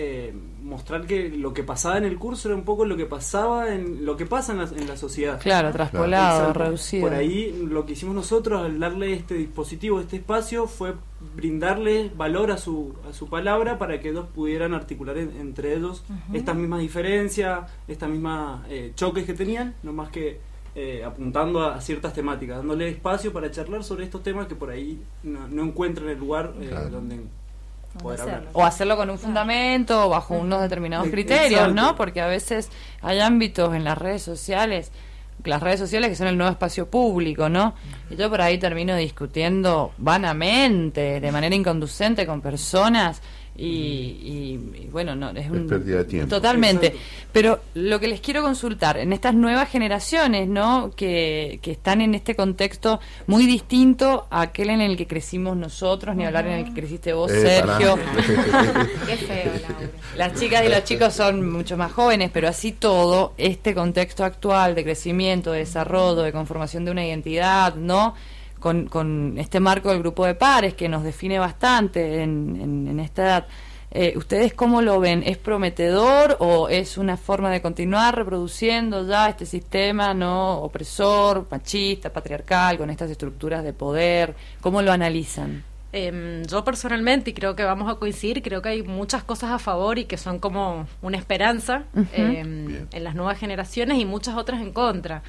eh, 0.00 0.32
mostrar 0.62 1.08
que 1.08 1.28
lo 1.28 1.52
que 1.52 1.64
pasaba 1.64 1.98
en 1.98 2.04
el 2.04 2.18
curso 2.18 2.46
era 2.48 2.56
un 2.56 2.62
poco 2.62 2.84
lo 2.84 2.96
que 2.96 3.04
pasaba 3.04 3.74
en 3.74 4.06
lo 4.06 4.16
que 4.16 4.26
pasa 4.26 4.52
en 4.52 4.58
la, 4.58 4.64
en 4.64 4.86
la 4.86 4.96
sociedad. 4.96 5.40
Claro, 5.40 5.72
traspolado, 5.72 6.52
reducido. 6.52 7.02
Por 7.08 7.14
ahí 7.14 7.66
lo 7.68 7.84
que 7.84 7.94
hicimos 7.94 8.14
nosotros 8.14 8.64
al 8.64 8.78
darle 8.78 9.12
este 9.12 9.34
dispositivo, 9.34 9.98
este 9.98 10.18
espacio, 10.18 10.68
fue 10.68 10.94
brindarle 11.34 12.12
valor 12.14 12.52
a 12.52 12.58
su, 12.58 12.94
a 13.10 13.12
su 13.12 13.28
palabra 13.28 13.76
para 13.76 13.98
que 13.98 14.10
ellos 14.10 14.26
pudieran 14.32 14.72
articular 14.72 15.18
entre 15.18 15.74
ellos 15.74 16.04
estas 16.32 16.54
mismas 16.54 16.78
diferencias, 16.78 17.68
estas 17.88 18.08
mismas 18.08 18.60
eh, 18.68 18.92
choques 18.94 19.26
que 19.26 19.34
tenían, 19.34 19.74
no 19.82 19.92
más 19.92 20.10
que 20.10 20.38
eh, 20.76 21.02
apuntando 21.04 21.64
a, 21.64 21.80
ciertas 21.80 22.12
temáticas, 22.14 22.58
dándole 22.58 22.88
espacio 22.88 23.32
para 23.32 23.50
charlar 23.50 23.82
sobre 23.82 24.04
estos 24.04 24.22
temas 24.22 24.46
que 24.46 24.54
por 24.54 24.70
ahí 24.70 25.02
no, 25.24 25.64
encuentran 25.64 26.08
el 26.08 26.18
lugar 26.20 26.54
eh, 26.60 26.70
donde 26.88 27.24
poder 27.98 28.20
hablar. 28.20 28.44
O 28.52 28.64
hacerlo 28.64 28.96
con 28.96 29.10
un 29.10 29.18
fundamento 29.18 30.06
o 30.06 30.08
bajo 30.08 30.34
unos 30.34 30.62
determinados 30.62 31.08
criterios, 31.08 31.74
¿no? 31.74 31.96
Porque 31.96 32.20
a 32.20 32.26
veces 32.26 32.70
hay 33.02 33.20
ámbitos 33.20 33.74
en 33.74 33.84
las 33.84 33.98
redes 33.98 34.22
sociales 34.22 34.90
las 35.44 35.62
redes 35.62 35.78
sociales 35.78 36.10
que 36.10 36.16
son 36.16 36.26
el 36.26 36.36
nuevo 36.36 36.50
espacio 36.50 36.90
público, 36.90 37.48
¿no? 37.48 37.74
Y 38.10 38.16
yo 38.16 38.28
por 38.28 38.40
ahí 38.40 38.58
termino 38.58 38.96
discutiendo 38.96 39.92
vanamente, 39.98 41.20
de 41.20 41.32
manera 41.32 41.54
inconducente 41.54 42.26
con 42.26 42.40
personas 42.40 43.22
y, 43.60 44.88
bueno, 44.92 45.16
no, 45.16 45.30
es, 45.30 45.50
un, 45.50 45.66
pérdida 45.66 45.98
de 45.98 46.04
tiempo. 46.04 46.28
Totalmente. 46.28 46.94
Pero 47.32 47.60
lo 47.74 47.98
que 47.98 48.06
les 48.06 48.20
quiero 48.20 48.40
consultar, 48.40 48.98
en 48.98 49.12
estas 49.12 49.34
nuevas 49.34 49.68
generaciones, 49.68 50.48
¿no? 50.48 50.92
Que, 50.94 51.58
que 51.60 51.72
están 51.72 52.00
en 52.00 52.14
este 52.14 52.36
contexto 52.36 53.00
muy 53.26 53.46
distinto 53.46 54.28
a 54.30 54.42
aquel 54.42 54.70
en 54.70 54.80
el 54.80 54.96
que 54.96 55.08
crecimos 55.08 55.56
nosotros, 55.56 56.14
ni 56.14 56.24
hablar 56.24 56.46
en 56.46 56.52
el 56.52 56.64
que 56.66 56.72
creciste 56.72 57.12
vos, 57.12 57.32
eh, 57.32 57.40
Sergio. 57.40 57.98
Qué 59.06 59.16
feo, 59.16 59.52
Las 60.16 60.38
chicas 60.38 60.64
y 60.64 60.68
los 60.68 60.84
chicos 60.84 61.12
son 61.12 61.50
mucho 61.50 61.76
más 61.76 61.90
jóvenes, 61.90 62.30
pero 62.32 62.48
así 62.48 62.70
todo, 62.70 63.34
este 63.38 63.74
contexto 63.74 64.24
actual 64.24 64.76
de 64.76 64.84
crecimiento, 64.84 65.50
de 65.50 65.60
desarrollo, 65.60 66.22
de 66.22 66.32
conformación 66.32 66.84
de 66.84 66.92
una 66.92 67.04
identidad, 67.04 67.74
¿no? 67.74 68.14
Con, 68.58 68.86
con 68.86 69.36
este 69.38 69.60
marco 69.60 69.90
del 69.90 70.00
grupo 70.00 70.26
de 70.26 70.34
pares 70.34 70.74
que 70.74 70.88
nos 70.88 71.02
define 71.02 71.38
bastante 71.38 72.22
en, 72.22 72.86
en, 72.88 73.00
esta 73.00 73.22
edad. 73.22 73.46
Eh, 73.90 74.14
¿Ustedes 74.16 74.52
cómo 74.52 74.82
lo 74.82 75.00
ven? 75.00 75.22
¿Es 75.24 75.38
prometedor 75.38 76.36
o 76.40 76.68
es 76.68 76.98
una 76.98 77.16
forma 77.16 77.50
de 77.50 77.62
continuar 77.62 78.16
reproduciendo 78.16 79.06
ya 79.06 79.30
este 79.30 79.46
sistema 79.46 80.12
no 80.12 80.58
opresor, 80.60 81.46
machista, 81.50 82.12
patriarcal, 82.12 82.76
con 82.76 82.90
estas 82.90 83.10
estructuras 83.10 83.64
de 83.64 83.72
poder? 83.72 84.34
¿Cómo 84.60 84.82
lo 84.82 84.92
analizan? 84.92 85.64
Em, 85.90 86.44
yo 86.44 86.64
personalmente, 86.64 87.30
y 87.30 87.32
creo 87.32 87.56
que 87.56 87.64
vamos 87.64 87.90
a 87.90 87.94
coincidir, 87.94 88.42
creo 88.42 88.60
que 88.60 88.68
hay 88.68 88.82
muchas 88.82 89.24
cosas 89.24 89.52
a 89.52 89.58
favor 89.58 89.98
y 89.98 90.04
que 90.04 90.18
son 90.18 90.38
como 90.38 90.86
una 91.00 91.16
esperanza 91.16 91.84
em, 92.12 92.86
en 92.92 93.04
las 93.04 93.14
nuevas 93.14 93.38
generaciones 93.38 93.98
y 93.98 94.04
muchas 94.04 94.36
otras 94.36 94.60
en 94.60 94.72
contra. 94.72 95.22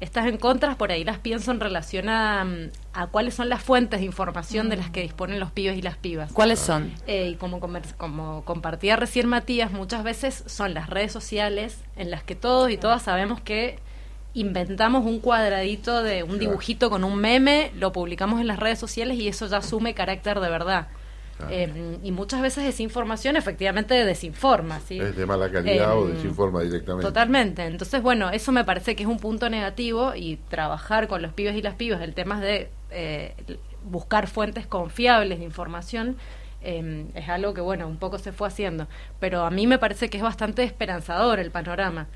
Estas 0.00 0.26
en 0.26 0.38
contras 0.38 0.76
por 0.76 0.90
ahí 0.90 1.04
las 1.04 1.18
pienso 1.18 1.50
en 1.50 1.60
relación 1.60 2.08
a, 2.08 2.46
a 2.92 3.06
cuáles 3.06 3.34
son 3.34 3.48
las 3.48 3.62
fuentes 3.62 4.00
de 4.00 4.06
información 4.06 4.68
de 4.68 4.76
las 4.76 4.90
que 4.90 5.02
disponen 5.02 5.40
los 5.40 5.50
pibes 5.52 5.78
y 5.78 5.82
las 5.82 5.96
pibas. 5.96 6.32
¿Cuáles 6.32 6.58
son? 6.58 6.92
Eh, 7.06 7.28
y 7.28 7.34
como, 7.36 7.60
como 7.96 8.44
compartía 8.44 8.96
recién 8.96 9.28
Matías, 9.28 9.72
muchas 9.72 10.02
veces 10.04 10.44
son 10.46 10.74
las 10.74 10.90
redes 10.90 11.12
sociales 11.12 11.78
en 11.96 12.10
las 12.10 12.22
que 12.22 12.34
todos 12.34 12.70
y 12.70 12.76
todas 12.76 13.02
sabemos 13.02 13.40
que 13.40 13.78
inventamos 14.34 15.06
un 15.06 15.20
cuadradito 15.20 16.02
de 16.02 16.24
un 16.24 16.38
dibujito 16.38 16.90
con 16.90 17.04
un 17.04 17.16
meme, 17.16 17.70
lo 17.76 17.92
publicamos 17.92 18.40
en 18.40 18.48
las 18.48 18.58
redes 18.58 18.80
sociales 18.80 19.16
y 19.18 19.28
eso 19.28 19.46
ya 19.46 19.58
asume 19.58 19.94
carácter 19.94 20.40
de 20.40 20.50
verdad. 20.50 20.88
Em, 21.50 21.98
y 22.02 22.12
muchas 22.12 22.40
veces 22.40 22.64
esa 22.64 22.82
información 22.82 23.36
efectivamente 23.36 23.94
desinforma. 24.04 24.80
¿sí? 24.80 25.00
Es 25.00 25.16
de 25.16 25.26
mala 25.26 25.50
calidad 25.50 25.96
o 25.98 26.08
em, 26.08 26.14
desinforma 26.14 26.62
directamente. 26.62 27.06
Totalmente. 27.06 27.64
Entonces, 27.64 28.02
bueno, 28.02 28.30
eso 28.30 28.52
me 28.52 28.64
parece 28.64 28.94
que 28.94 29.02
es 29.02 29.08
un 29.08 29.18
punto 29.18 29.50
negativo 29.50 30.14
y 30.14 30.36
trabajar 30.48 31.08
con 31.08 31.22
los 31.22 31.32
pibes 31.32 31.56
y 31.56 31.62
las 31.62 31.74
pibas 31.74 32.00
el 32.02 32.14
tema 32.14 32.40
de 32.40 32.70
eh, 32.90 33.34
buscar 33.84 34.28
fuentes 34.28 34.66
confiables 34.66 35.38
de 35.38 35.44
información. 35.44 36.16
Em, 36.62 37.08
es 37.14 37.28
algo 37.28 37.52
que, 37.52 37.60
bueno, 37.60 37.86
un 37.88 37.98
poco 37.98 38.18
se 38.18 38.32
fue 38.32 38.48
haciendo. 38.48 38.86
Pero 39.18 39.44
a 39.44 39.50
mí 39.50 39.66
me 39.66 39.78
parece 39.78 40.08
que 40.08 40.16
es 40.18 40.22
bastante 40.22 40.62
esperanzador 40.62 41.40
el 41.40 41.50
panorama. 41.50 42.06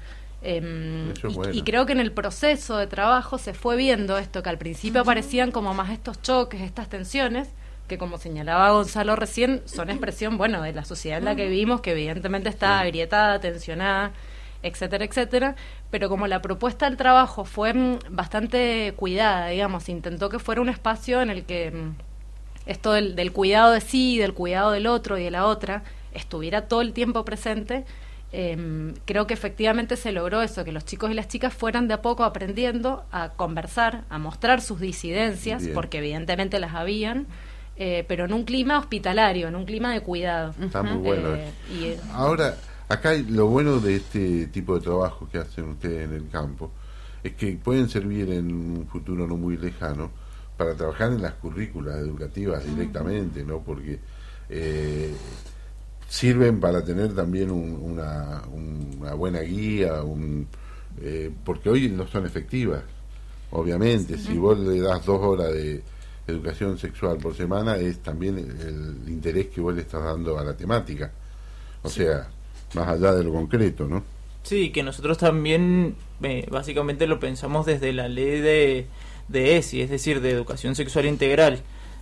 y, 0.41 1.63
creo 1.63 1.85
que 1.85 1.93
en 1.93 1.99
el 1.99 2.13
proceso 2.13 2.77
de 2.77 2.87
trabajo 2.87 3.39
se 3.39 3.55
fue 3.55 3.77
viendo 3.77 4.17
esto, 4.19 4.41
que 4.41 4.49
al 4.49 4.59
principio 4.59 5.01
aparecían 5.01 5.51
como 5.51 5.75
más 5.75 5.91
estos 5.91 6.23
choques, 6.23 6.61
estas 6.61 6.89
tensiones, 6.89 7.49
que 7.89 7.99
como 7.99 8.19
señalaba 8.19 8.71
Gonzalo 8.71 9.17
recién, 9.17 9.63
son 9.65 9.91
expresión, 9.91 10.39
bueno, 10.39 10.63
de 10.63 10.73
la 10.73 10.85
sociedad 10.85 11.19
en 11.19 11.25
la 11.25 11.35
que 11.35 11.49
vivimos, 11.49 11.81
que 11.81 11.93
evidentemente 11.93 12.49
está 12.49 12.79
agrietada, 12.81 13.41
tensionada, 13.41 14.13
etcétera, 14.63 15.05
etcétera, 15.05 15.57
pero 15.91 16.09
como 16.09 16.27
la 16.27 16.43
propuesta 16.43 16.87
del 16.87 16.97
trabajo 16.97 17.45
fue 17.45 17.73
mm, 17.73 17.99
bastante 18.11 18.93
cuidada, 18.97 19.49
digamos, 19.49 19.89
intentó 19.89 20.29
que 20.29 20.39
fuera 20.39 20.61
un 20.61 20.69
espacio 20.69 21.23
en 21.23 21.31
el 21.31 21.45
que 21.45 21.71
mm, 21.71 21.97
esto 22.67 22.93
del, 22.93 23.33
cuidado 23.33 23.73
de 23.73 23.81
sí, 23.81 24.19
del 24.19 24.35
cuidado 24.35 24.73
del 24.73 24.87
otro 24.87 25.17
y 25.17 25.25
de 25.25 25.31
la 25.31 25.47
otra, 25.47 25.83
estuviera 26.13 26.69
todo 26.69 26.83
el 26.83 26.93
tiempo 26.93 27.25
presente, 27.25 27.87
em, 28.33 28.95
creo 29.07 29.27
que 29.27 29.33
efectivamente 29.33 29.97
se 29.97 30.13
logró 30.13 30.43
eso, 30.43 30.65
que 30.65 30.73
los 30.73 30.85
chicos 30.85 31.11
y 31.11 31.15
las 31.15 31.29
chicas 31.29 31.55
fueran 31.55 31.89
de 31.89 31.95
a 31.95 32.03
poco 32.03 32.25
aprendiendo 32.25 33.05
a 33.11 33.31
conversar, 33.31 34.05
a 34.11 34.19
mostrar 34.19 34.61
sus 34.61 34.81
disidencias, 34.81 35.67
porque 35.73 35.99
evidentemente 35.99 36.61
las 36.61 36.75
habían, 36.75 37.27
eh, 37.81 38.05
pero 38.09 38.25
en 38.25 38.33
un 38.33 38.43
clima 38.43 38.77
hospitalario, 38.77 39.47
en 39.47 39.55
un 39.55 39.65
clima 39.65 39.93
de 39.93 40.01
cuidado. 40.01 40.53
Está 40.61 40.83
muy 40.83 40.99
bueno. 40.99 41.37
Eh, 41.37 41.49
eh, 41.71 42.01
Ahora, 42.13 42.57
acá 42.89 43.13
lo 43.13 43.47
bueno 43.47 43.79
de 43.79 43.97
este 43.97 44.49
tipo 44.49 44.75
de 44.75 44.81
trabajo 44.81 45.29
que 45.31 45.39
hacen 45.39 45.69
ustedes 45.69 46.09
en 46.09 46.15
el 46.15 46.29
campo 46.29 46.73
es 47.23 47.35
que 47.35 47.53
pueden 47.53 47.89
servir 47.89 48.33
en 48.33 48.53
un 48.53 48.89
futuro 48.89 49.29
no 49.29 49.37
muy 49.37 49.57
lejano 49.57 50.11
para 50.57 50.75
trabajar 50.75 51.13
en 51.13 51.23
las 51.23 51.35
currículas 51.35 51.99
educativas 51.99 52.65
directamente, 52.65 53.45
¿no? 53.45 53.61
Porque 53.61 54.01
sirven 56.09 56.59
para 56.59 56.85
tener 56.85 57.15
también 57.15 57.53
una, 57.53 58.43
una, 58.51 59.15
buena 59.15 59.41
guía, 59.43 60.03
un, 60.03 60.49
porque 61.45 61.71
hoy 61.71 61.89
no 61.91 62.09
son 62.09 62.27
efectivas, 62.27 62.83
obviamente. 63.53 64.19
Si 64.19 64.37
vos 64.37 64.59
le 64.59 64.81
das 64.81 65.07
dos 65.07 65.21
horas 65.21 65.53
de 65.53 65.81
educación 66.33 66.79
sexual 66.79 67.19
por 67.19 67.35
semana 67.35 67.77
es 67.77 67.99
también 67.99 68.39
el, 68.39 69.09
interés 69.09 69.47
que 69.47 69.61
vos 69.61 69.75
le 69.75 69.83
estás 69.83 70.03
dando 70.03 70.39
a 70.39 70.45
la 70.45 70.57
temática. 70.57 71.11
O 71.83 71.89
sea, 71.89 72.29
más 72.75 72.89
allá 72.89 73.15
de 73.15 73.25
lo 73.25 73.33
concreto, 73.33 73.87
¿no? 73.87 74.03
Sí, 74.43 74.71
que 74.71 74.83
nosotros 74.83 75.19
también 75.19 75.97
eh, 76.23 76.47
básicamente 76.51 77.07
lo 77.07 77.21
pensamos 77.21 77.67
desde 77.67 77.93
la 77.93 78.09
ley 78.09 78.41
de, 78.41 78.87
de 79.29 79.57
ESI, 79.57 79.83
es 79.83 79.91
decir, 79.91 80.21
de 80.21 80.31
educación 80.31 80.75
sexual 80.75 81.07
integral. 81.07 81.61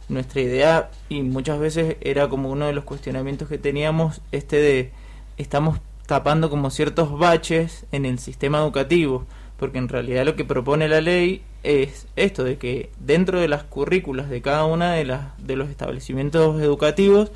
Nuestra 0.08 0.40
idea, 0.40 0.90
y 1.08 1.22
muchas 1.22 1.58
veces 1.58 1.96
era 2.00 2.28
como 2.28 2.50
uno 2.50 2.66
de 2.66 2.72
los 2.72 2.84
cuestionamientos 2.84 3.48
que 3.48 3.58
teníamos, 3.58 4.20
este 4.30 4.56
de 4.56 4.92
estamos 5.36 5.80
tapando 6.06 6.48
como 6.48 6.70
ciertos 6.70 7.18
baches 7.18 7.84
en 7.90 8.06
el 8.06 8.18
sistema 8.18 8.58
educativo 8.58 9.26
porque 9.58 9.78
en 9.78 9.88
realidad 9.88 10.24
lo 10.24 10.36
que 10.36 10.44
propone 10.44 10.88
la 10.88 11.00
ley 11.00 11.42
es 11.62 12.06
esto 12.16 12.44
de 12.44 12.58
que 12.58 12.90
dentro 13.00 13.40
de 13.40 13.48
las 13.48 13.64
currículas 13.64 14.28
de 14.28 14.42
cada 14.42 14.64
una 14.64 14.92
de 14.92 15.04
las 15.04 15.36
de 15.38 15.56
los 15.56 15.68
establecimientos 15.68 16.60
educativos 16.60 17.32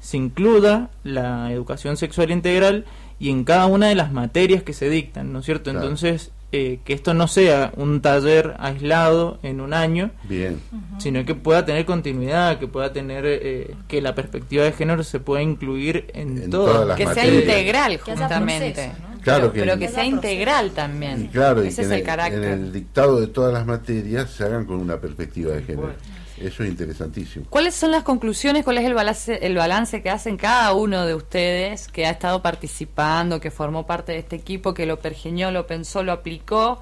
se 0.00 0.16
incluya 0.16 0.88
la 1.04 1.52
educación 1.52 1.96
sexual 1.96 2.30
integral 2.30 2.84
y 3.18 3.30
en 3.30 3.44
cada 3.44 3.66
una 3.66 3.88
de 3.88 3.94
las 3.94 4.12
materias 4.12 4.62
que 4.62 4.72
se 4.72 4.88
dictan, 4.90 5.32
¿no 5.32 5.40
es 5.40 5.46
cierto? 5.46 5.70
Entonces, 5.70 6.32
eh, 6.52 6.78
que 6.84 6.92
esto 6.92 7.12
no 7.12 7.26
sea 7.26 7.72
un 7.76 8.00
taller 8.02 8.54
aislado 8.58 9.38
en 9.42 9.60
un 9.60 9.74
año, 9.74 10.10
Bien. 10.24 10.60
sino 10.98 11.24
que 11.24 11.34
pueda 11.34 11.64
tener 11.64 11.84
continuidad, 11.86 12.58
que 12.58 12.68
pueda 12.68 12.92
tener, 12.92 13.24
eh, 13.26 13.74
que 13.88 14.00
la 14.00 14.14
perspectiva 14.14 14.64
de 14.64 14.72
género 14.72 15.02
se 15.02 15.18
pueda 15.18 15.42
incluir 15.42 16.06
en, 16.14 16.48
todo. 16.50 16.94
que 16.94 17.06
sea 17.08 17.26
integral, 17.26 17.98
justamente. 17.98 18.92
Claro 19.26 19.52
que 19.52 19.58
pero 19.58 19.76
que 19.76 19.88
sea 19.88 20.04
integral 20.04 20.70
también. 20.70 21.26
claro, 21.32 21.62
Ese 21.62 21.82
es 21.82 21.90
el, 21.90 22.04
carácter. 22.04 22.44
En 22.44 22.52
el 22.52 22.72
dictado 22.72 23.20
de 23.20 23.26
todas 23.26 23.52
las 23.52 23.66
materias 23.66 24.30
se 24.30 24.44
hagan 24.44 24.66
con 24.66 24.76
una 24.76 25.00
perspectiva 25.00 25.52
de 25.52 25.64
género. 25.64 25.94
Eso 26.40 26.62
es 26.62 26.68
interesantísimo. 26.68 27.46
¿Cuáles 27.50 27.74
son 27.74 27.90
las 27.90 28.04
conclusiones? 28.04 28.62
¿Cuál 28.62 28.78
es 28.78 28.84
el 28.84 28.94
balance, 28.94 29.44
el 29.44 29.56
balance 29.56 30.00
que 30.00 30.10
hacen 30.10 30.36
cada 30.36 30.72
uno 30.74 31.06
de 31.06 31.16
ustedes 31.16 31.88
que 31.88 32.06
ha 32.06 32.10
estado 32.10 32.40
participando, 32.40 33.40
que 33.40 33.50
formó 33.50 33.84
parte 33.84 34.12
de 34.12 34.18
este 34.18 34.36
equipo, 34.36 34.74
que 34.74 34.86
lo 34.86 35.00
pergeñó, 35.00 35.50
lo 35.50 35.66
pensó, 35.66 36.04
lo 36.04 36.12
aplicó, 36.12 36.80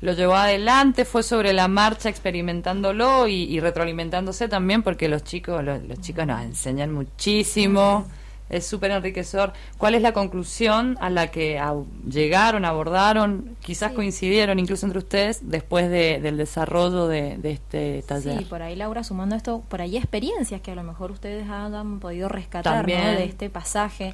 lo 0.00 0.14
llevó 0.14 0.34
adelante, 0.34 1.04
fue 1.04 1.22
sobre 1.22 1.52
la 1.52 1.68
marcha 1.68 2.08
experimentándolo 2.08 3.28
y, 3.28 3.60
retroalimentándose 3.60 4.48
también, 4.48 4.82
porque 4.82 5.08
los 5.08 5.22
chicos, 5.22 5.62
los, 5.62 5.80
los 5.84 6.00
chicos 6.00 6.26
nos 6.26 6.42
enseñan 6.42 6.92
muchísimo 6.92 8.06
es 8.48 8.66
súper 8.66 8.90
enriquecedor. 8.90 9.52
¿Cuál 9.78 9.94
es 9.94 10.02
la 10.02 10.12
conclusión 10.12 10.96
a 11.00 11.10
la 11.10 11.30
que 11.30 11.60
llegaron, 12.08 12.64
abordaron, 12.64 13.56
quizás 13.60 13.92
coincidieron 13.92 14.58
incluso 14.58 14.86
entre 14.86 14.98
ustedes 14.98 15.50
después 15.50 15.90
del 15.90 16.36
desarrollo 16.36 17.08
de, 17.08 17.38
este 17.44 18.02
taller? 18.06 18.38
Sí, 18.38 18.44
por 18.44 18.62
ahí 18.62 18.76
Laura, 18.76 19.04
sumando 19.04 19.36
esto, 19.36 19.62
por 19.68 19.80
ahí 19.80 19.96
experiencias 19.96 20.60
que 20.60 20.72
a 20.72 20.74
lo 20.74 20.82
mejor 20.82 21.10
ustedes 21.10 21.48
han 21.48 22.00
podido 22.00 22.28
rescatar 22.28 22.86
de 22.86 23.24
este 23.24 23.50
pasaje. 23.50 24.12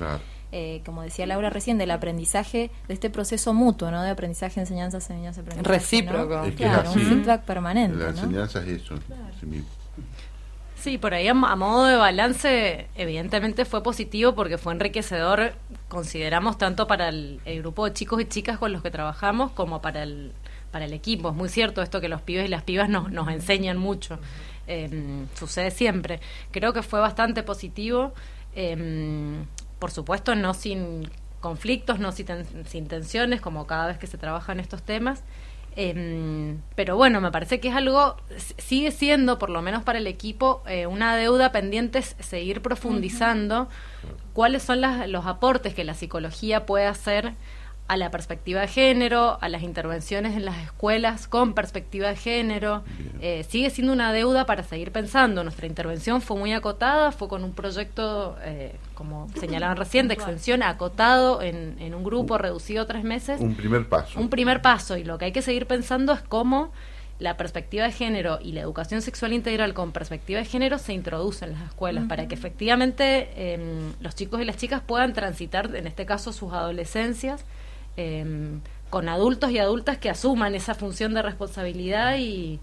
Eh, 0.53 0.83
como 0.85 1.03
decía 1.03 1.27
Laura 1.27 1.49
recién, 1.49 1.79
del 1.79 1.93
aprendizaje, 1.93 2.73
de 2.89 2.95
este 2.95 3.09
proceso 3.09 3.55
mutuo, 3.55 3.93
¿no? 3.93 4.03
De 4.03 4.11
aprendizaje, 4.11 4.59
enseñanza, 4.59 4.97
enseñanza, 4.97 5.43
aprendizaje. 5.43 5.79
Recíproco. 5.79 6.43
claro, 6.57 6.91
un 6.91 6.99
feedback 6.99 7.43
permanente. 7.43 7.97
La 7.97 8.09
enseñanza 8.09 8.61
es 8.63 8.83
eso. 8.83 8.97
Sí, 9.41 9.65
por 11.01 11.15
ahí 11.15 11.29
a, 11.29 11.35
modo 11.35 11.85
de 11.87 11.97
balance, 11.97 12.89
evidentemente 12.95 13.65
fue 13.65 13.83
positivo 13.83 14.35
porque 14.35 14.59
fue 14.59 14.73
enriquecedor, 14.73 15.53
consideramos 15.89 16.59
tanto 16.59 16.87
para 16.87 17.09
el, 17.09 17.41
grupo 17.59 17.85
de 17.85 17.93
chicos 17.93 18.21
y 18.21 18.25
chicas 18.25 18.59
con 18.59 18.73
los 18.73 18.83
que 18.83 18.91
trabajamos 18.91 19.51
como 19.53 19.83
para 19.83 20.03
el 20.03 20.33
para 20.71 20.85
el 20.85 20.93
equipo. 20.93 21.31
Es 21.31 21.35
muy 21.35 21.49
cierto 21.49 21.83
esto 21.83 22.01
que 22.01 22.09
los 22.09 22.23
pibes 22.23 22.47
y 22.47 22.49
las 22.49 22.63
pibas 22.63 22.89
nos, 22.89 23.11
nos 23.11 23.29
enseñan 23.29 23.77
mucho. 23.77 24.21
Em, 24.69 25.27
sucede 25.35 25.73
siempre. 25.73 26.21
Creo 26.53 26.73
que 26.73 26.85
fue 26.85 27.01
bastante 27.01 27.43
positivo. 27.43 28.13
Em, 28.55 29.47
por 29.81 29.91
supuesto, 29.91 30.37
no 30.37 30.55
sin 30.55 31.11
conflictos, 31.41 31.99
no 31.99 32.13
sin, 32.13 32.87
tensiones, 32.87 33.41
como 33.41 33.67
cada 33.67 33.87
vez 33.89 33.99
que 33.99 34.07
se 34.07 34.19
trabaja 34.19 34.53
en 34.53 34.61
estos 34.61 34.83
temas. 34.83 35.25
Em, 35.77 36.61
pero 36.75 36.97
bueno, 36.97 37.21
me 37.21 37.31
parece 37.31 37.61
que 37.61 37.69
es 37.69 37.75
algo, 37.75 38.17
sigue 38.59 38.91
siendo, 38.91 39.39
por 39.39 39.51
lo 39.51 39.63
menos 39.63 39.83
para 39.83 39.99
el 39.99 40.07
equipo, 40.07 40.63
eh, 40.67 40.87
una 40.87 41.17
deuda 41.17 41.53
pendiente 41.53 42.03
seguir 42.03 42.61
profundizando. 42.63 43.69
Cuáles 44.33 44.63
son 44.63 44.81
los 44.81 45.27
aportes 45.27 45.75
que 45.75 45.85
la 45.85 45.95
psicología 45.95 46.67
puede 46.67 46.87
hacer 46.87 47.35
a 47.91 47.97
la 47.97 48.13
perspectiva 48.13 48.61
de 48.61 48.69
género, 48.69 49.37
a 49.41 49.49
las 49.49 49.65
intervenciones 49.65 50.37
en 50.37 50.45
las 50.45 50.57
escuelas 50.59 51.27
con 51.27 51.55
perspectiva 51.55 52.07
de 52.07 52.15
género. 52.15 52.85
Eh, 53.21 53.45
sigue 53.49 53.69
siendo 53.69 53.93
una 53.93 54.13
deuda 54.13 54.47
para 54.47 54.63
seguir 54.63 54.93
pensando. 54.93 55.43
Nuestra 55.43 55.67
intervención 55.67 56.23
fue 56.23 56.37
muy 56.37 56.53
acotada, 56.53 57.11
fue 57.11 57.27
con 57.27 57.43
un 57.43 57.53
proyecto, 57.53 58.37
eh, 58.45 58.77
como 58.95 59.27
señalaban 59.41 59.77
recién, 59.77 60.07
de 60.07 60.15
extensión 60.15 60.63
acotado 60.63 61.43
en, 61.43 61.79
en 61.81 61.97
un 61.97 62.05
grupo 62.05 62.39
reducido 62.39 62.85
a 62.85 62.87
tres 62.87 63.03
meses. 63.03 63.41
Un 63.41 63.57
primer 63.57 63.89
paso. 63.89 64.21
Un 64.21 64.31
primer 64.31 64.63
paso. 64.63 64.97
Y 64.97 65.03
lo 65.03 65.19
que 65.19 65.25
hay 65.25 65.33
que 65.33 65.43
seguir 65.43 65.67
pensando 65.67 66.13
es 66.13 66.23
cómo 66.23 66.71
la 67.19 67.37
perspectiva 67.37 67.87
de 67.87 67.91
género 67.91 68.39
y 68.41 68.53
la 68.53 68.61
educación 68.61 69.03
sexual 69.03 69.33
integral 69.33 69.75
con 69.75 69.91
perspectiva 69.91 70.39
de 70.39 70.47
género 70.47 70.79
se 70.79 70.93
introducen 70.93 71.49
en 71.49 71.59
las 71.59 71.71
escuelas 71.71 72.05
para 72.09 72.29
que 72.29 72.37
efectivamente 72.37 73.55
em, 73.55 73.95
los 74.01 74.15
chicos 74.15 74.41
y 74.41 74.45
las 74.45 74.59
chicas 74.59 74.81
puedan 74.81 75.13
transitar, 75.13 75.75
en 75.75 75.89
este 75.89 76.07
caso, 76.07 76.33
sus 76.33 76.53
adolescencias 76.53 77.45
Em, 77.97 78.61
con 78.91 79.09
adultos 79.09 79.51
y 79.53 79.59
adultas 79.59 79.99
que 79.99 80.11
asuman 80.11 80.55
esa 80.55 80.75
función 80.75 81.15
de 81.15 81.23
responsabilidad 81.23 82.17
y, 82.19 82.59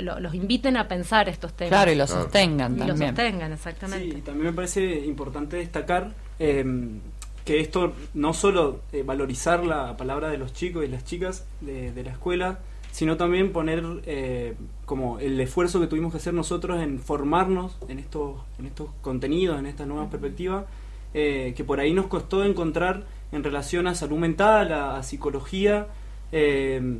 los 0.00 0.34
inviten 0.34 0.78
a 0.78 0.88
pensar 0.88 1.28
estos 1.28 1.52
temas. 1.52 1.70
Claro, 1.70 1.92
y 1.92 1.96
los 1.96 2.08
sostengan 2.08 2.76
también. 2.76 2.88
Los 2.88 2.98
sostengan, 2.98 3.52
exactamente. 3.52 4.16
Sí, 4.16 4.22
también 4.22 4.46
me 4.46 4.52
parece 4.54 5.04
importante 5.04 5.56
destacar 5.58 6.14
em, 6.38 7.00
que 7.44 7.60
esto 7.60 7.92
no 8.14 8.32
solo 8.32 8.80
eh, 8.92 9.02
valorizar 9.02 9.64
la 9.64 9.96
palabra 9.98 10.30
de 10.30 10.38
los 10.38 10.54
chicos 10.54 10.84
y 10.84 10.88
las 10.88 11.04
chicas 11.04 11.44
de, 11.60 11.92
la 12.02 12.10
escuela, 12.10 12.60
sino 12.90 13.18
también 13.18 13.52
poner 13.52 13.84
eh, 14.06 14.54
como 14.86 15.18
el 15.18 15.38
esfuerzo 15.40 15.78
que 15.78 15.88
tuvimos 15.88 16.12
que 16.12 16.18
hacer 16.18 16.32
nosotros 16.32 16.80
en 16.82 16.98
formarnos 16.98 17.76
en 17.88 17.98
estos, 17.98 18.40
en 18.58 18.66
estos 18.66 18.88
contenidos, 19.02 19.58
en 19.58 19.66
esta 19.66 19.84
nueva 19.84 20.08
perspectiva, 20.08 20.64
eh, 21.12 21.52
que 21.54 21.64
por 21.64 21.80
ahí 21.80 21.92
nos 21.92 22.06
costó 22.06 22.44
encontrar 22.44 23.04
en 23.34 23.42
relación 23.42 23.88
a 23.88 23.94
salud 23.94 24.18
mental, 24.18 24.72
a, 24.72 25.02
psicología, 25.02 25.88
eh, 26.30 26.98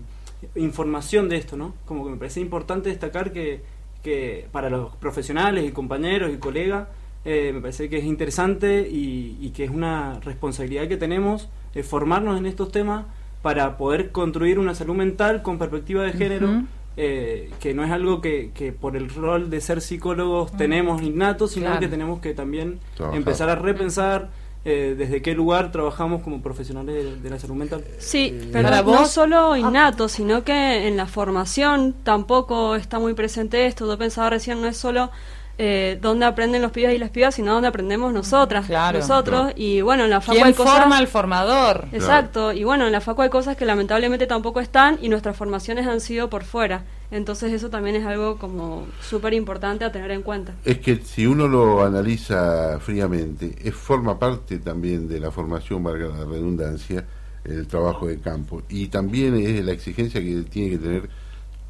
información 0.57 1.29
de 1.29 1.37
esto, 1.37 1.57
¿no? 1.57 1.75
Como 1.87 2.05
que 2.05 2.11
me 2.11 2.17
parece 2.17 2.41
importante 2.41 2.89
destacar 2.89 3.33
que, 3.33 3.63
que 4.03 4.49
para 4.51 4.69
los 4.69 4.97
profesionales 4.97 5.65
y 5.65 5.71
compañeros 5.71 6.33
y 6.35 6.39
colegas, 6.39 6.89
eh, 7.25 7.53
me 7.55 7.61
parece 7.61 7.89
que 7.89 7.99
es 7.99 8.05
interesante 8.05 8.87
y, 8.91 9.51
que 9.55 9.65
es 9.65 9.71
una 9.71 10.19
responsabilidad 10.21 10.89
que 10.89 10.97
tenemos 10.97 11.49
de 11.73 11.85
formarnos 11.85 12.37
en 12.37 12.47
estos 12.47 12.73
temas 12.73 13.07
para 13.41 13.77
poder 13.77 14.11
construir 14.11 14.59
una 14.59 14.75
salud 14.75 14.95
mental 14.95 15.43
con 15.43 15.59
perspectiva 15.59 16.03
de 16.03 16.13
género, 16.13 16.65
eh, 16.97 17.51
que 17.61 17.75
no 17.75 17.85
es 17.85 17.93
algo 17.93 18.21
que, 18.21 18.51
que, 18.53 18.73
por 18.73 18.97
el 18.97 19.09
rol 19.09 19.51
de 19.51 19.61
ser 19.61 19.81
psicólogos 19.81 20.53
tenemos 20.57 21.01
innato, 21.03 21.47
sino 21.47 21.79
que 21.79 21.87
tenemos 21.87 22.21
que 22.21 22.35
también 22.35 22.81
empezar 23.13 23.49
a 23.49 23.55
repensar 23.55 24.31
eh, 24.67 24.95
desde 24.97 25.21
qué 25.21 25.35
lugar 25.35 25.71
trabajamos 25.73 26.23
como 26.23 26.41
profesionales 26.41 27.23
de, 27.23 27.31
la 27.31 27.39
salud 27.39 27.55
mental. 27.55 27.85
Sí, 27.99 28.33
eh, 28.33 28.49
pero 28.51 28.71
no 28.83 29.05
solo 29.05 29.53
ah. 29.53 29.59
innato, 29.59 30.09
sino 30.09 30.43
que 30.43 30.89
en 30.89 30.97
la 30.97 31.07
formación 31.07 31.95
tampoco 32.03 32.75
está 32.75 32.99
muy 32.99 33.13
presente 33.13 33.67
esto. 33.67 33.87
Yo 33.87 33.99
pensaba 33.99 34.31
recién, 34.31 34.63
no 34.63 34.67
es 34.67 34.79
solo 34.79 35.11
eh, 35.57 35.99
dónde 36.01 36.27
aprenden 36.27 36.63
los 36.63 36.73
pibes 36.73 36.95
y 36.95 36.99
las 36.99 37.11
pibas, 37.11 37.35
sino 37.35 37.53
dónde 37.53 37.69
aprendemos 37.69 38.13
nosotras, 38.13 38.69
nosotros. 38.93 39.53
Y 39.55 39.83
bueno, 39.83 40.05
en 40.05 40.11
la 40.11 40.21
facu 40.21 40.43
hay 40.43 40.55
cosas. 40.55 40.81
forma 40.81 40.97
al 40.97 41.07
formador? 41.07 41.87
Exacto. 41.93 42.53
Y 42.53 42.65
bueno, 42.65 42.87
en 42.87 42.93
la 42.93 43.01
facu 43.01 43.23
hay 43.23 43.31
cosas 43.31 43.57
que 43.57 43.65
lamentablemente 43.65 44.27
tampoco 44.27 44.61
están 44.61 44.99
y 45.01 45.09
nuestras 45.09 45.37
formaciones 45.37 45.87
han 45.87 46.01
sido 46.01 46.29
por 46.31 46.43
fuera. 46.43 46.85
Entonces 47.15 47.53
eso 47.53 47.71
también 47.71 47.95
es 47.95 48.05
algo 48.05 48.39
como 48.39 48.89
súper 49.01 49.35
importante 49.35 49.85
a 49.85 49.93
tener 49.93 50.11
en 50.11 50.23
cuenta. 50.23 50.53
Es 50.65 50.81
que 50.81 50.97
si 50.97 51.29
uno 51.29 51.47
lo 51.47 51.85
analiza 51.85 52.81
fríamente, 52.81 53.55
es 53.63 53.73
forma 53.73 54.19
parte 54.19 54.59
también 54.59 55.07
de 55.07 55.21
la 55.21 55.31
formación, 55.31 55.85
valga 55.85 56.09
la 56.09 56.25
redundancia, 56.25 57.07
el 57.45 57.69
trabajo 57.69 58.09
de 58.09 58.19
campo. 58.19 58.63
Y 58.69 58.89
también 58.89 59.37
es 59.37 59.65
la 59.65 59.71
exigencia 59.71 60.21
que 60.21 60.43
tiene 60.51 60.71
que 60.71 60.79
tener 60.79 61.09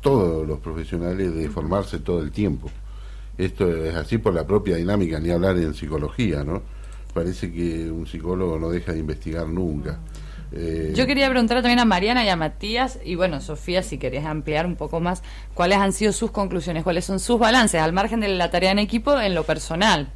todos 0.00 0.48
los 0.48 0.60
profesionales 0.60 1.34
de 1.34 1.50
formarse 1.50 1.98
todo 1.98 2.22
el 2.22 2.30
tiempo. 2.30 2.70
Esto 3.36 3.70
es 3.70 3.94
así 3.94 4.16
por 4.16 4.32
la 4.32 4.46
propia 4.46 4.76
dinámica, 4.76 5.20
ni 5.20 5.30
hablar 5.30 5.58
en 5.58 5.74
psicología, 5.74 6.42
¿no? 6.42 6.62
Parece 7.12 7.52
que 7.52 7.90
un 7.90 8.06
psicólogo 8.06 8.58
no 8.58 8.70
deja 8.70 8.92
de 8.92 9.00
investigar 9.00 9.46
nunca. 9.46 9.98
Eh, 10.56 10.92
Yo 10.94 11.06
quería 11.06 11.28
preguntar 11.28 11.56
también 11.62 11.80
a 11.80 11.84
Mariana 11.84 12.24
y 12.24 12.28
a 12.28 12.36
Matías, 12.36 13.00
y 13.04 13.16
bueno, 13.16 13.40
Sofía, 13.40 13.82
si 13.82 13.98
querés 13.98 14.24
ampliar 14.24 14.66
un 14.66 14.76
poco 14.76 15.00
más, 15.00 15.22
cuáles 15.52 15.78
han 15.78 15.92
sido 15.92 16.12
sus 16.12 16.30
conclusiones, 16.30 16.84
cuáles 16.84 17.04
son 17.04 17.18
sus 17.18 17.40
balances, 17.40 17.80
al 17.80 17.92
margen 17.92 18.20
de 18.20 18.28
la 18.28 18.50
tarea 18.50 18.70
en 18.70 18.78
equipo, 18.78 19.18
en 19.20 19.34
lo 19.34 19.42
personal. 19.42 20.08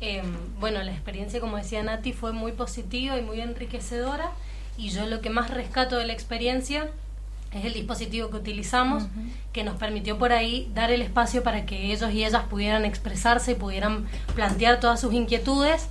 Eh, 0.00 0.22
bueno, 0.60 0.82
la 0.84 0.92
experiencia, 0.92 1.40
como 1.40 1.56
decía 1.56 1.82
Nati, 1.82 2.12
fue 2.12 2.32
muy 2.32 2.52
positiva 2.52 3.18
y 3.18 3.22
muy 3.22 3.40
enriquecedora, 3.40 4.30
y 4.78 4.90
yo 4.90 5.06
lo 5.06 5.20
que 5.20 5.30
más 5.30 5.50
rescato 5.50 5.96
de 5.98 6.06
la 6.06 6.12
experiencia 6.12 6.88
es 7.52 7.64
el 7.64 7.72
dispositivo 7.72 8.30
que 8.30 8.36
utilizamos, 8.36 9.04
que 9.52 9.64
nos 9.64 9.76
permitió 9.76 10.18
por 10.18 10.32
ahí 10.32 10.70
dar 10.74 10.90
el 10.90 11.00
espacio 11.00 11.42
para 11.42 11.64
que 11.64 11.90
ellos 11.90 12.12
y 12.12 12.24
ellas 12.24 12.44
pudieran 12.50 12.84
expresarse 12.84 13.52
y 13.52 13.54
pudieran 13.54 14.06
plantear 14.34 14.78
todas 14.78 15.00
sus 15.00 15.14
inquietudes 15.14 15.88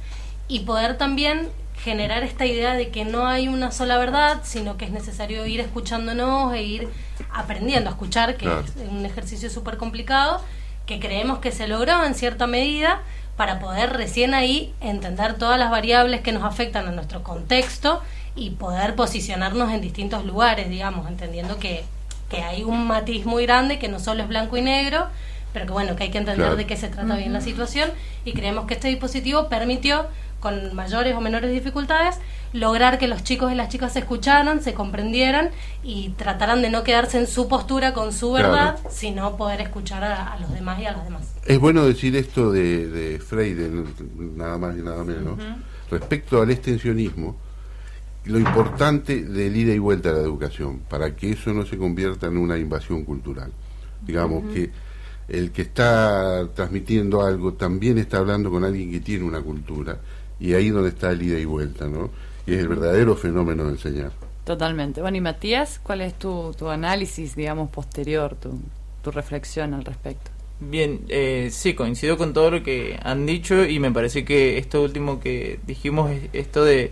y 0.47 0.59
poder 0.61 0.97
también 0.97 1.49
generar 1.77 2.23
esta 2.23 2.45
idea 2.45 2.73
de 2.73 2.89
que 2.89 3.05
no 3.05 3.27
hay 3.27 3.47
una 3.47 3.71
sola 3.71 3.97
verdad, 3.97 4.41
sino 4.43 4.77
que 4.77 4.85
es 4.85 4.91
necesario 4.91 5.45
ir 5.45 5.59
escuchándonos 5.59 6.53
e 6.53 6.63
ir 6.63 6.89
aprendiendo 7.31 7.89
a 7.89 7.93
escuchar, 7.93 8.37
que 8.37 8.45
es 8.45 8.89
un 8.89 9.05
ejercicio 9.05 9.49
súper 9.49 9.77
complicado, 9.77 10.41
que 10.85 10.99
creemos 10.99 11.39
que 11.39 11.51
se 11.51 11.67
logró 11.67 12.03
en 12.03 12.15
cierta 12.15 12.47
medida 12.47 13.01
para 13.37 13.59
poder 13.59 13.93
recién 13.93 14.33
ahí 14.33 14.73
entender 14.81 15.35
todas 15.37 15.59
las 15.59 15.69
variables 15.69 16.21
que 16.21 16.31
nos 16.31 16.43
afectan 16.43 16.87
a 16.87 16.91
nuestro 16.91 17.21
contexto 17.21 18.01
y 18.35 18.51
poder 18.51 18.95
posicionarnos 18.95 19.71
en 19.71 19.81
distintos 19.81 20.25
lugares, 20.25 20.69
digamos, 20.69 21.07
entendiendo 21.07 21.57
que, 21.57 21.83
que 22.29 22.41
hay 22.41 22.63
un 22.63 22.87
matiz 22.87 23.25
muy 23.25 23.45
grande 23.45 23.79
que 23.79 23.87
no 23.87 23.99
solo 23.99 24.23
es 24.23 24.29
blanco 24.29 24.57
y 24.57 24.61
negro, 24.61 25.07
pero 25.55 25.67
que 25.67 25.71
bueno, 25.71 25.95
que 25.95 26.03
hay 26.03 26.11
que 26.11 26.17
entender 26.17 26.57
de 26.57 26.67
qué 26.67 26.75
se 26.75 26.89
trata 26.89 27.15
bien 27.15 27.31
la 27.31 27.39
situación 27.39 27.89
y 28.25 28.33
creemos 28.33 28.65
que 28.65 28.73
este 28.73 28.89
dispositivo 28.89 29.47
permitió 29.47 30.05
con 30.41 30.75
mayores 30.75 31.15
o 31.15 31.21
menores 31.21 31.49
dificultades 31.49 32.17
lograr 32.51 32.99
que 32.99 33.07
los 33.07 33.23
chicos 33.23 33.53
y 33.53 33.55
las 33.55 33.69
chicas 33.69 33.93
se 33.93 33.99
escucharan, 33.99 34.61
se 34.61 34.73
comprendieran 34.73 35.51
y 35.81 36.09
trataran 36.17 36.61
de 36.61 36.69
no 36.69 36.83
quedarse 36.83 37.19
en 37.19 37.27
su 37.27 37.47
postura 37.47 37.93
con 37.93 38.11
su 38.11 38.33
verdad, 38.33 38.77
sino 38.89 39.37
poder 39.37 39.61
escuchar 39.61 40.03
a, 40.03 40.37
los 40.41 40.51
demás 40.51 40.77
y 40.81 40.87
a 40.87 40.91
las 40.91 41.05
demás. 41.05 41.33
Es 41.45 41.57
bueno 41.57 41.85
decir 41.85 42.17
esto 42.17 42.51
de, 42.51 42.89
de 42.89 43.19
Freire, 43.19 43.69
nada 44.35 44.57
más 44.57 44.75
y 44.77 44.81
nada 44.81 45.05
menos, 45.05 45.39
respecto 45.89 46.41
al 46.41 46.51
extensionismo 46.51 47.37
lo 48.25 48.39
importante 48.39 49.23
del 49.23 49.55
ida 49.55 49.73
y 49.73 49.79
vuelta 49.79 50.09
a 50.09 50.13
la 50.13 50.19
educación, 50.19 50.81
para 50.89 51.15
que 51.15 51.31
eso 51.31 51.53
no 51.53 51.65
se 51.65 51.77
convierta 51.77 52.27
en 52.27 52.37
una 52.37 52.57
invasión 52.57 53.05
cultural. 53.05 53.53
Digamos 54.05 54.53
que 54.53 54.71
el 55.27 55.51
que 55.51 55.63
está 55.63 56.47
transmitiendo 56.53 57.23
algo 57.23 57.53
también 57.53 57.97
está 57.97 58.17
hablando 58.17 58.49
con 58.51 58.63
alguien 58.63 58.91
que 58.91 58.99
tiene 58.99 59.23
una 59.23 59.41
cultura, 59.41 59.97
y 60.39 60.53
ahí 60.53 60.69
donde 60.69 60.89
está 60.89 61.11
el 61.11 61.21
ida 61.21 61.39
y 61.39 61.45
vuelta, 61.45 61.87
¿no? 61.87 62.09
Y 62.45 62.53
es 62.53 62.59
el 62.59 62.67
verdadero 62.67 63.15
fenómeno 63.15 63.65
de 63.65 63.71
enseñar. 63.71 64.11
Totalmente. 64.43 65.01
Bueno, 65.01 65.17
y 65.17 65.21
Matías, 65.21 65.79
¿cuál 65.81 66.01
es 66.01 66.13
tu, 66.13 66.53
tu 66.57 66.69
análisis, 66.69 67.35
digamos, 67.35 67.69
posterior, 67.69 68.35
tu, 68.35 68.59
tu 69.01 69.11
reflexión 69.11 69.73
al 69.73 69.83
respecto? 69.83 70.29
Bien, 70.59 71.01
eh, 71.09 71.49
sí, 71.51 71.73
coincido 71.73 72.17
con 72.17 72.33
todo 72.33 72.51
lo 72.51 72.63
que 72.63 72.97
han 73.03 73.25
dicho 73.25 73.65
y 73.65 73.79
me 73.79 73.91
parece 73.91 74.23
que 74.23 74.57
esto 74.57 74.83
último 74.83 75.19
que 75.19 75.59
dijimos, 75.65 76.11
esto 76.31 76.63
de 76.63 76.91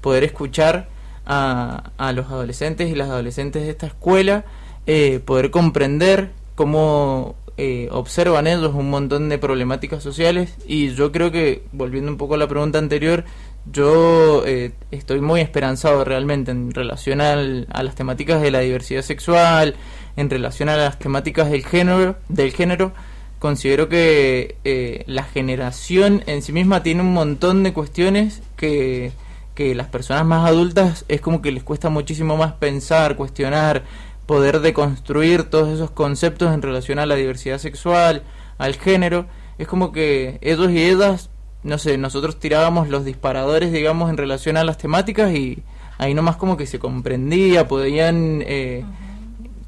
poder 0.00 0.24
escuchar 0.24 0.88
a, 1.26 1.90
a 1.98 2.12
los 2.12 2.26
adolescentes 2.26 2.90
y 2.90 2.94
las 2.94 3.10
adolescentes 3.10 3.64
de 3.64 3.70
esta 3.70 3.86
escuela, 3.86 4.44
eh, 4.86 5.20
poder 5.24 5.50
comprender 5.50 6.30
cómo 6.54 7.36
eh, 7.64 7.88
observan 7.92 8.48
ellos 8.48 8.74
un 8.74 8.90
montón 8.90 9.28
de 9.28 9.38
problemáticas 9.38 10.02
sociales. 10.02 10.56
Y 10.66 10.94
yo 10.94 11.12
creo 11.12 11.30
que, 11.30 11.62
volviendo 11.70 12.10
un 12.10 12.16
poco 12.16 12.34
a 12.34 12.38
la 12.38 12.48
pregunta 12.48 12.78
anterior, 12.78 13.24
yo 13.70 14.42
eh, 14.44 14.72
estoy 14.90 15.20
muy 15.20 15.40
esperanzado 15.40 16.04
realmente 16.04 16.50
en 16.50 16.72
relación 16.72 17.20
al, 17.20 17.68
a 17.70 17.84
las 17.84 17.94
temáticas 17.94 18.42
de 18.42 18.50
la 18.50 18.58
diversidad 18.58 19.02
sexual, 19.02 19.76
en 20.16 20.28
relación 20.28 20.68
a 20.70 20.76
las 20.76 20.98
temáticas 20.98 21.52
del 21.52 21.64
género, 21.64 22.16
del 22.28 22.52
género. 22.52 22.92
Considero 23.38 23.88
que 23.88 25.04
la 25.06 25.24
generación 25.24 26.22
en 26.26 26.42
sí 26.42 26.52
misma 26.52 26.82
tiene 26.82 27.02
un 27.02 27.12
montón 27.12 27.62
de 27.62 27.72
cuestiones 27.72 28.42
que 28.56 29.12
que 29.54 29.74
las 29.74 29.88
personas 29.88 30.24
más 30.24 30.48
adultas 30.48 31.04
es 31.08 31.20
como 31.20 31.42
que 31.42 31.52
les 31.52 31.62
cuesta 31.62 31.90
muchísimo 31.90 32.36
más 32.36 32.54
pensar, 32.54 33.16
cuestionar, 33.16 33.84
poder 34.26 34.60
deconstruir 34.60 35.44
todos 35.44 35.68
esos 35.68 35.90
conceptos 35.90 36.54
en 36.54 36.62
relación 36.62 36.98
a 36.98 37.06
la 37.06 37.14
diversidad 37.14 37.58
sexual, 37.58 38.22
al 38.58 38.74
género. 38.74 39.26
Es 39.58 39.68
como 39.68 39.92
que 39.92 40.38
ellos 40.40 40.70
y 40.70 40.82
ellas, 40.82 41.30
no 41.62 41.78
sé, 41.78 41.98
nosotros 41.98 42.38
tirábamos 42.38 42.88
los 42.88 43.04
disparadores, 43.04 43.72
digamos, 43.72 44.10
en 44.10 44.16
relación 44.16 44.56
a 44.56 44.64
las 44.64 44.78
temáticas 44.78 45.32
y 45.32 45.62
ahí 45.98 46.14
nomás 46.14 46.36
como 46.36 46.56
que 46.56 46.66
se 46.66 46.78
comprendía, 46.78 47.68
podían, 47.68 48.42
eh, 48.46 48.84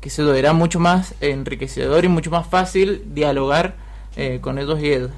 que 0.01 0.11
se 0.11 0.39
era 0.39 0.53
mucho 0.53 0.81
más 0.81 1.15
enriquecedor 1.21 2.05
y 2.05 2.09
mucho 2.09 2.31
más 2.31 2.47
fácil 2.47 3.03
dialogar 3.15 3.75
eh, 4.17 4.39
con 4.41 4.59
ellos 4.59 4.81
y 4.81 4.93
ellas. 4.93 5.11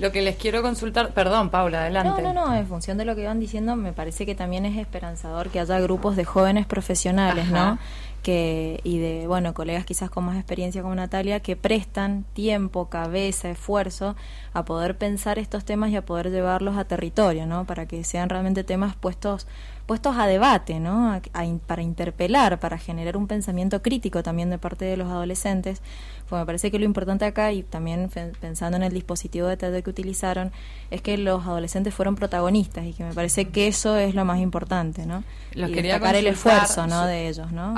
Lo 0.00 0.12
que 0.12 0.22
les 0.22 0.36
quiero 0.36 0.62
consultar, 0.62 1.12
perdón, 1.12 1.50
Paula, 1.50 1.82
adelante. 1.82 2.22
No, 2.22 2.32
no, 2.32 2.46
no, 2.46 2.54
en 2.54 2.66
función 2.66 2.96
de 2.96 3.04
lo 3.04 3.14
que 3.14 3.26
van 3.26 3.38
diciendo, 3.38 3.76
me 3.76 3.92
parece 3.92 4.24
que 4.24 4.34
también 4.34 4.64
es 4.64 4.78
esperanzador 4.78 5.50
que 5.50 5.60
haya 5.60 5.78
grupos 5.78 6.16
de 6.16 6.24
jóvenes 6.24 6.64
profesionales, 6.64 7.48
¿no? 7.50 7.78
Que, 8.22 8.80
y 8.84 8.98
de, 8.98 9.26
bueno, 9.26 9.54
colegas 9.54 9.86
quizás 9.86 10.10
con 10.10 10.24
más 10.24 10.36
experiencia 10.36 10.82
como 10.82 10.94
Natalia, 10.94 11.40
que 11.40 11.56
prestan 11.56 12.24
tiempo, 12.34 12.90
cabeza, 12.90 13.50
esfuerzo 13.50 14.14
a 14.52 14.64
poder 14.64 14.98
pensar 14.98 15.38
estos 15.38 15.64
temas 15.64 15.90
y 15.90 15.96
a 15.96 16.04
poder 16.04 16.30
llevarlos 16.30 16.76
a 16.76 16.84
territorio, 16.84 17.46
¿no? 17.46 17.64
Para 17.64 17.86
que 17.86 18.04
sean 18.04 18.28
realmente 18.28 18.62
temas 18.62 18.94
puestos 18.94 19.46
puestos 19.90 20.16
a 20.18 20.28
debate, 20.28 20.78
¿no? 20.78 21.20
para 21.66 21.82
interpelar, 21.82 22.60
para 22.60 22.78
generar 22.78 23.16
un 23.16 23.26
pensamiento 23.26 23.82
crítico 23.82 24.22
también 24.22 24.48
de 24.48 24.56
parte 24.56 24.84
de 24.84 24.96
los 24.96 25.08
adolescentes. 25.08 25.82
Pues 26.28 26.38
me 26.38 26.46
parece 26.46 26.70
que 26.70 26.78
lo 26.78 26.84
importante 26.84 27.24
acá, 27.24 27.50
y 27.50 27.64
también 27.64 28.08
pensando 28.40 28.76
en 28.76 28.84
el 28.84 28.92
dispositivo 28.92 29.48
de 29.48 29.56
TED 29.56 29.82
que 29.82 29.90
utilizaron, 29.90 30.52
es 30.92 31.02
que 31.02 31.18
los 31.18 31.44
adolescentes 31.44 31.92
fueron 31.92 32.14
protagonistas 32.14 32.84
y 32.84 32.92
que 32.92 33.02
me 33.02 33.12
parece 33.14 33.48
que 33.48 33.66
eso 33.66 33.96
es 33.96 34.14
lo 34.14 34.24
más 34.24 34.38
importante, 34.38 35.06
¿no? 35.06 35.24
Los 35.54 35.72
quería 35.72 35.94
destacar 35.94 36.14
el 36.14 36.28
esfuerzo, 36.28 36.86
¿no? 36.86 37.04
De 37.06 37.26
ellos, 37.26 37.50
¿no? 37.50 37.74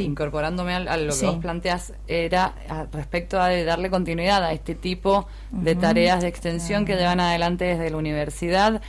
Incorporándome 0.00 0.74
a, 0.74 0.96
lo 0.96 1.14
que 1.14 1.26
vos 1.26 1.36
planteas, 1.36 1.92
era 2.08 2.54
respecto 2.92 3.38
a 3.38 3.50
darle 3.50 3.90
continuidad 3.90 4.42
a 4.42 4.54
este 4.54 4.74
tipo 4.74 5.26
de 5.50 5.74
tareas 5.74 6.22
de 6.22 6.28
extensión 6.28 6.86
que 6.86 6.96
llevan 6.96 7.20
adelante 7.20 7.66
desde 7.66 7.90
la 7.90 7.98
universidad 7.98 8.80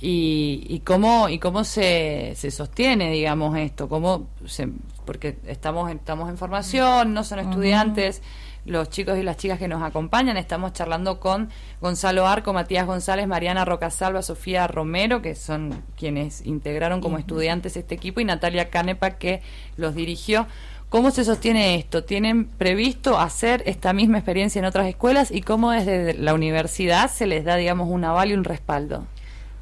y, 0.00 0.66
y 0.68 0.80
cómo 0.80 1.28
y 1.28 1.38
cómo 1.38 1.64
se, 1.64 2.34
se 2.36 2.50
sostiene 2.50 3.10
digamos 3.10 3.56
esto 3.56 3.88
cómo 3.88 4.28
se, 4.46 4.68
porque 5.04 5.38
estamos 5.46 5.90
estamos 5.90 6.28
en 6.28 6.36
formación 6.36 7.14
no 7.14 7.24
son 7.24 7.38
estudiantes 7.38 8.22
los 8.66 8.90
chicos 8.90 9.16
y 9.16 9.22
las 9.22 9.36
chicas 9.36 9.58
que 9.58 9.68
nos 9.68 9.82
acompañan 9.82 10.36
estamos 10.36 10.72
charlando 10.72 11.20
con 11.20 11.50
Gonzalo 11.80 12.26
Arco 12.26 12.52
Matías 12.52 12.86
González 12.86 13.26
Mariana 13.26 13.64
Rocasalva 13.64 14.22
Sofía 14.22 14.66
Romero 14.66 15.22
que 15.22 15.34
son 15.34 15.82
quienes 15.96 16.44
integraron 16.44 17.00
como 17.00 17.16
estudiantes 17.16 17.76
este 17.76 17.94
equipo 17.94 18.20
y 18.20 18.24
Natalia 18.24 18.68
Canepa 18.68 19.12
que 19.12 19.40
los 19.76 19.94
dirigió 19.94 20.46
¿Cómo 20.88 21.10
se 21.10 21.24
sostiene 21.24 21.74
esto? 21.74 22.04
¿Tienen 22.04 22.46
previsto 22.46 23.18
hacer 23.18 23.62
esta 23.66 23.92
misma 23.92 24.18
experiencia 24.18 24.60
en 24.60 24.66
otras 24.66 24.86
escuelas 24.86 25.32
y 25.32 25.42
cómo 25.42 25.72
desde 25.72 26.14
la 26.14 26.32
universidad 26.32 27.10
se 27.10 27.26
les 27.26 27.44
da, 27.44 27.56
digamos, 27.56 27.88
un 27.88 28.04
aval 28.04 28.30
y 28.30 28.34
un 28.34 28.44
respaldo? 28.44 29.04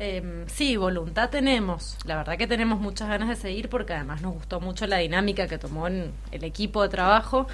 Eh, 0.01 0.45
sí, 0.49 0.77
voluntad 0.77 1.31
tenemos. 1.31 1.97
La 2.05 2.17
verdad 2.17 2.37
que 2.37 2.47
tenemos 2.47 2.81
muchas 2.81 3.09
ganas 3.09 3.29
de 3.29 3.37
seguir 3.37 3.69
porque 3.69 3.93
además 3.93 4.23
nos 4.23 4.35
gustó 4.35 4.61
mucho 4.61 4.87
la 4.87 4.99
dinámica 4.99 5.47
que 5.47 5.59
tomó 5.59 5.87
en 5.87 6.13
el 6.33 6.45
equipo 6.45 6.83
de 6.83 6.89
trabajo. 6.89 7.47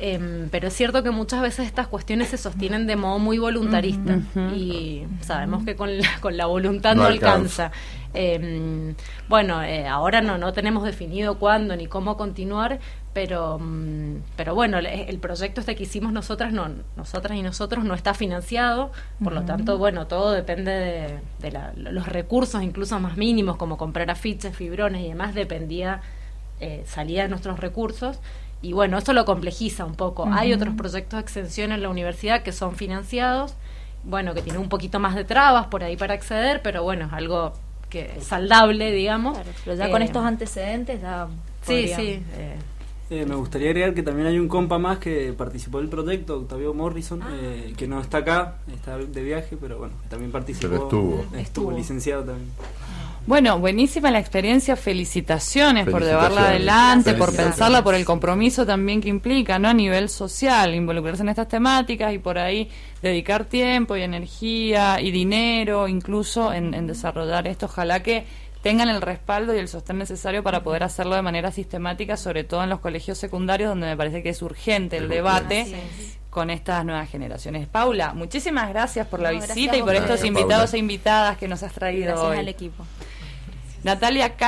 Em, 0.00 0.48
pero 0.50 0.68
es 0.68 0.74
cierto 0.74 1.02
que 1.02 1.10
muchas 1.10 1.42
veces 1.42 1.66
estas 1.66 1.88
cuestiones 1.88 2.28
se 2.28 2.38
sostienen 2.38 2.86
de 2.86 2.94
modo 2.94 3.18
muy 3.18 3.38
voluntarista 3.38 4.20
y 4.54 5.02
sabemos 5.22 5.64
que 5.64 5.74
con 5.74 5.98
la, 5.98 6.20
con 6.20 6.36
la 6.36 6.46
voluntad 6.46 6.94
no, 6.94 7.04
alcanza. 7.04 7.72
Em, 8.14 8.94
bueno, 9.28 9.60
eh, 9.62 9.88
ahora 9.88 10.20
no, 10.20 10.38
no 10.38 10.52
tenemos 10.52 10.84
definido 10.84 11.38
cuándo 11.38 11.74
ni 11.74 11.88
cómo 11.88 12.16
continuar, 12.16 12.78
pero, 13.20 13.58
mm, 13.58 14.22
pero 14.36 14.54
bueno, 14.54 14.78
el 14.78 15.18
proyecto 15.18 15.60
este 15.60 15.74
que 15.74 15.82
hicimos 15.82 16.12
nosotras, 16.12 16.52
no, 16.52 16.70
nosotras 16.96 17.36
y 17.36 17.42
nosotros 17.42 17.84
no 17.84 17.94
está 17.94 18.14
financiado, 18.14 18.92
por 19.24 19.32
lo 19.32 19.42
tanto, 19.42 19.76
bueno, 19.76 20.06
todo 20.06 20.30
depende 20.30 21.18
de, 21.40 21.58
los 21.74 22.06
recursos, 22.06 22.62
incluso 22.62 23.00
más 23.00 23.16
mínimos, 23.16 23.56
como 23.56 23.76
comprar 23.76 24.08
afiches, 24.08 24.54
fibrones 24.54 25.04
y 25.04 25.08
demás, 25.08 25.34
dependía, 25.34 26.00
eh, 26.60 26.84
salía 26.86 27.24
de 27.24 27.28
nuestros 27.28 27.58
recursos. 27.58 28.20
Y 28.62 28.72
bueno, 28.72 28.98
eso 28.98 29.12
lo 29.12 29.24
complejiza 29.24 29.84
un 29.84 29.96
poco. 29.96 30.28
Hay 30.30 30.52
otros 30.52 30.74
proyectos 30.76 31.16
de 31.16 31.22
extensión 31.22 31.72
en 31.72 31.82
la 31.82 31.88
universidad 31.88 32.44
que 32.44 32.52
son 32.52 32.76
financiados, 32.76 33.54
bueno, 34.04 34.32
que 34.32 34.42
tienen 34.42 34.62
un 34.62 34.68
poquito 34.68 35.00
más 35.00 35.16
de 35.16 35.24
trabas 35.24 35.66
por 35.66 35.82
ahí 35.82 35.96
para 35.96 36.14
acceder, 36.14 36.62
pero 36.62 36.84
bueno, 36.84 37.06
es 37.06 37.12
algo 37.12 37.52
que 37.90 38.20
saldable, 38.20 38.92
digamos. 38.92 39.36
pero 39.64 39.76
ya 39.76 39.90
con 39.90 40.02
eh, 40.02 40.04
estos 40.04 40.24
antecedentes 40.24 41.00
ya... 41.00 41.26
Sí, 41.62 41.88
sí. 41.88 42.22
Eh, 42.36 42.56
eh, 43.10 43.24
me 43.26 43.34
gustaría 43.34 43.68
agregar 43.68 43.94
que 43.94 44.02
también 44.02 44.26
hay 44.26 44.38
un 44.38 44.48
compa 44.48 44.78
más 44.78 44.98
que 44.98 45.32
participó 45.32 45.78
del 45.78 45.88
proyecto, 45.88 46.36
Octavio 46.38 46.74
Morrison, 46.74 47.22
ah. 47.22 47.28
eh, 47.32 47.72
que 47.76 47.86
no 47.86 48.00
está 48.00 48.18
acá, 48.18 48.58
está 48.74 48.98
de 48.98 49.22
viaje, 49.22 49.56
pero 49.60 49.78
bueno, 49.78 49.94
también 50.08 50.30
participó. 50.30 50.74
estuvo. 50.74 51.24
Estuvo 51.36 51.72
licenciado 51.72 52.24
también. 52.24 52.50
Bueno, 53.28 53.58
buenísima 53.58 54.10
la 54.10 54.20
experiencia, 54.20 54.74
felicitaciones, 54.74 55.86
por 55.86 56.02
llevarla 56.02 56.48
adelante, 56.48 57.12
por 57.12 57.36
pensarla, 57.36 57.84
por 57.84 57.94
el 57.94 58.06
compromiso 58.06 58.64
también 58.64 59.02
que 59.02 59.10
implica, 59.10 59.58
¿no? 59.58 59.68
A 59.68 59.74
nivel 59.74 60.08
social, 60.08 60.74
involucrarse 60.74 61.24
en 61.24 61.28
estas 61.28 61.46
temáticas 61.46 62.14
y 62.14 62.18
por 62.18 62.38
ahí 62.38 62.70
dedicar 63.02 63.44
tiempo 63.44 63.96
y 63.96 64.02
energía 64.02 64.98
y 65.02 65.10
dinero 65.10 65.88
incluso 65.88 66.54
en, 66.54 66.72
en 66.72 66.86
desarrollar 66.86 67.46
esto. 67.46 67.66
Ojalá 67.66 68.02
que 68.02 68.24
tengan 68.62 68.88
el 68.88 69.00
respaldo 69.00 69.54
y 69.54 69.58
el 69.58 69.68
sostén 69.68 69.98
necesario 69.98 70.42
para 70.42 70.62
poder 70.62 70.82
hacerlo 70.82 71.14
de 71.14 71.22
manera 71.22 71.50
sistemática, 71.52 72.16
sobre 72.16 72.44
todo 72.44 72.62
en 72.64 72.70
los 72.70 72.80
colegios 72.80 73.18
secundarios, 73.18 73.68
donde 73.70 73.86
me 73.86 73.96
parece 73.96 74.22
que 74.22 74.30
es 74.30 74.42
urgente 74.42 74.96
el 74.96 75.08
debate 75.08 75.66
con 76.30 76.50
estas 76.50 76.84
nuevas 76.84 77.08
generaciones. 77.08 77.66
Paula, 77.66 78.14
muchísimas 78.14 78.68
gracias 78.68 79.06
por 79.06 79.20
la 79.20 79.30
visita 79.30 79.76
y 79.76 79.82
por 79.82 79.94
estos 79.94 80.24
invitados 80.24 80.74
e 80.74 80.78
invitadas 80.78 81.38
que 81.38 81.48
nos 81.48 81.62
has 81.62 81.72
traído 81.72 82.06
gracias 82.06 82.30
hoy. 82.30 82.38
al 82.38 82.48
equipo. 82.48 82.84
Natalia 83.84 84.34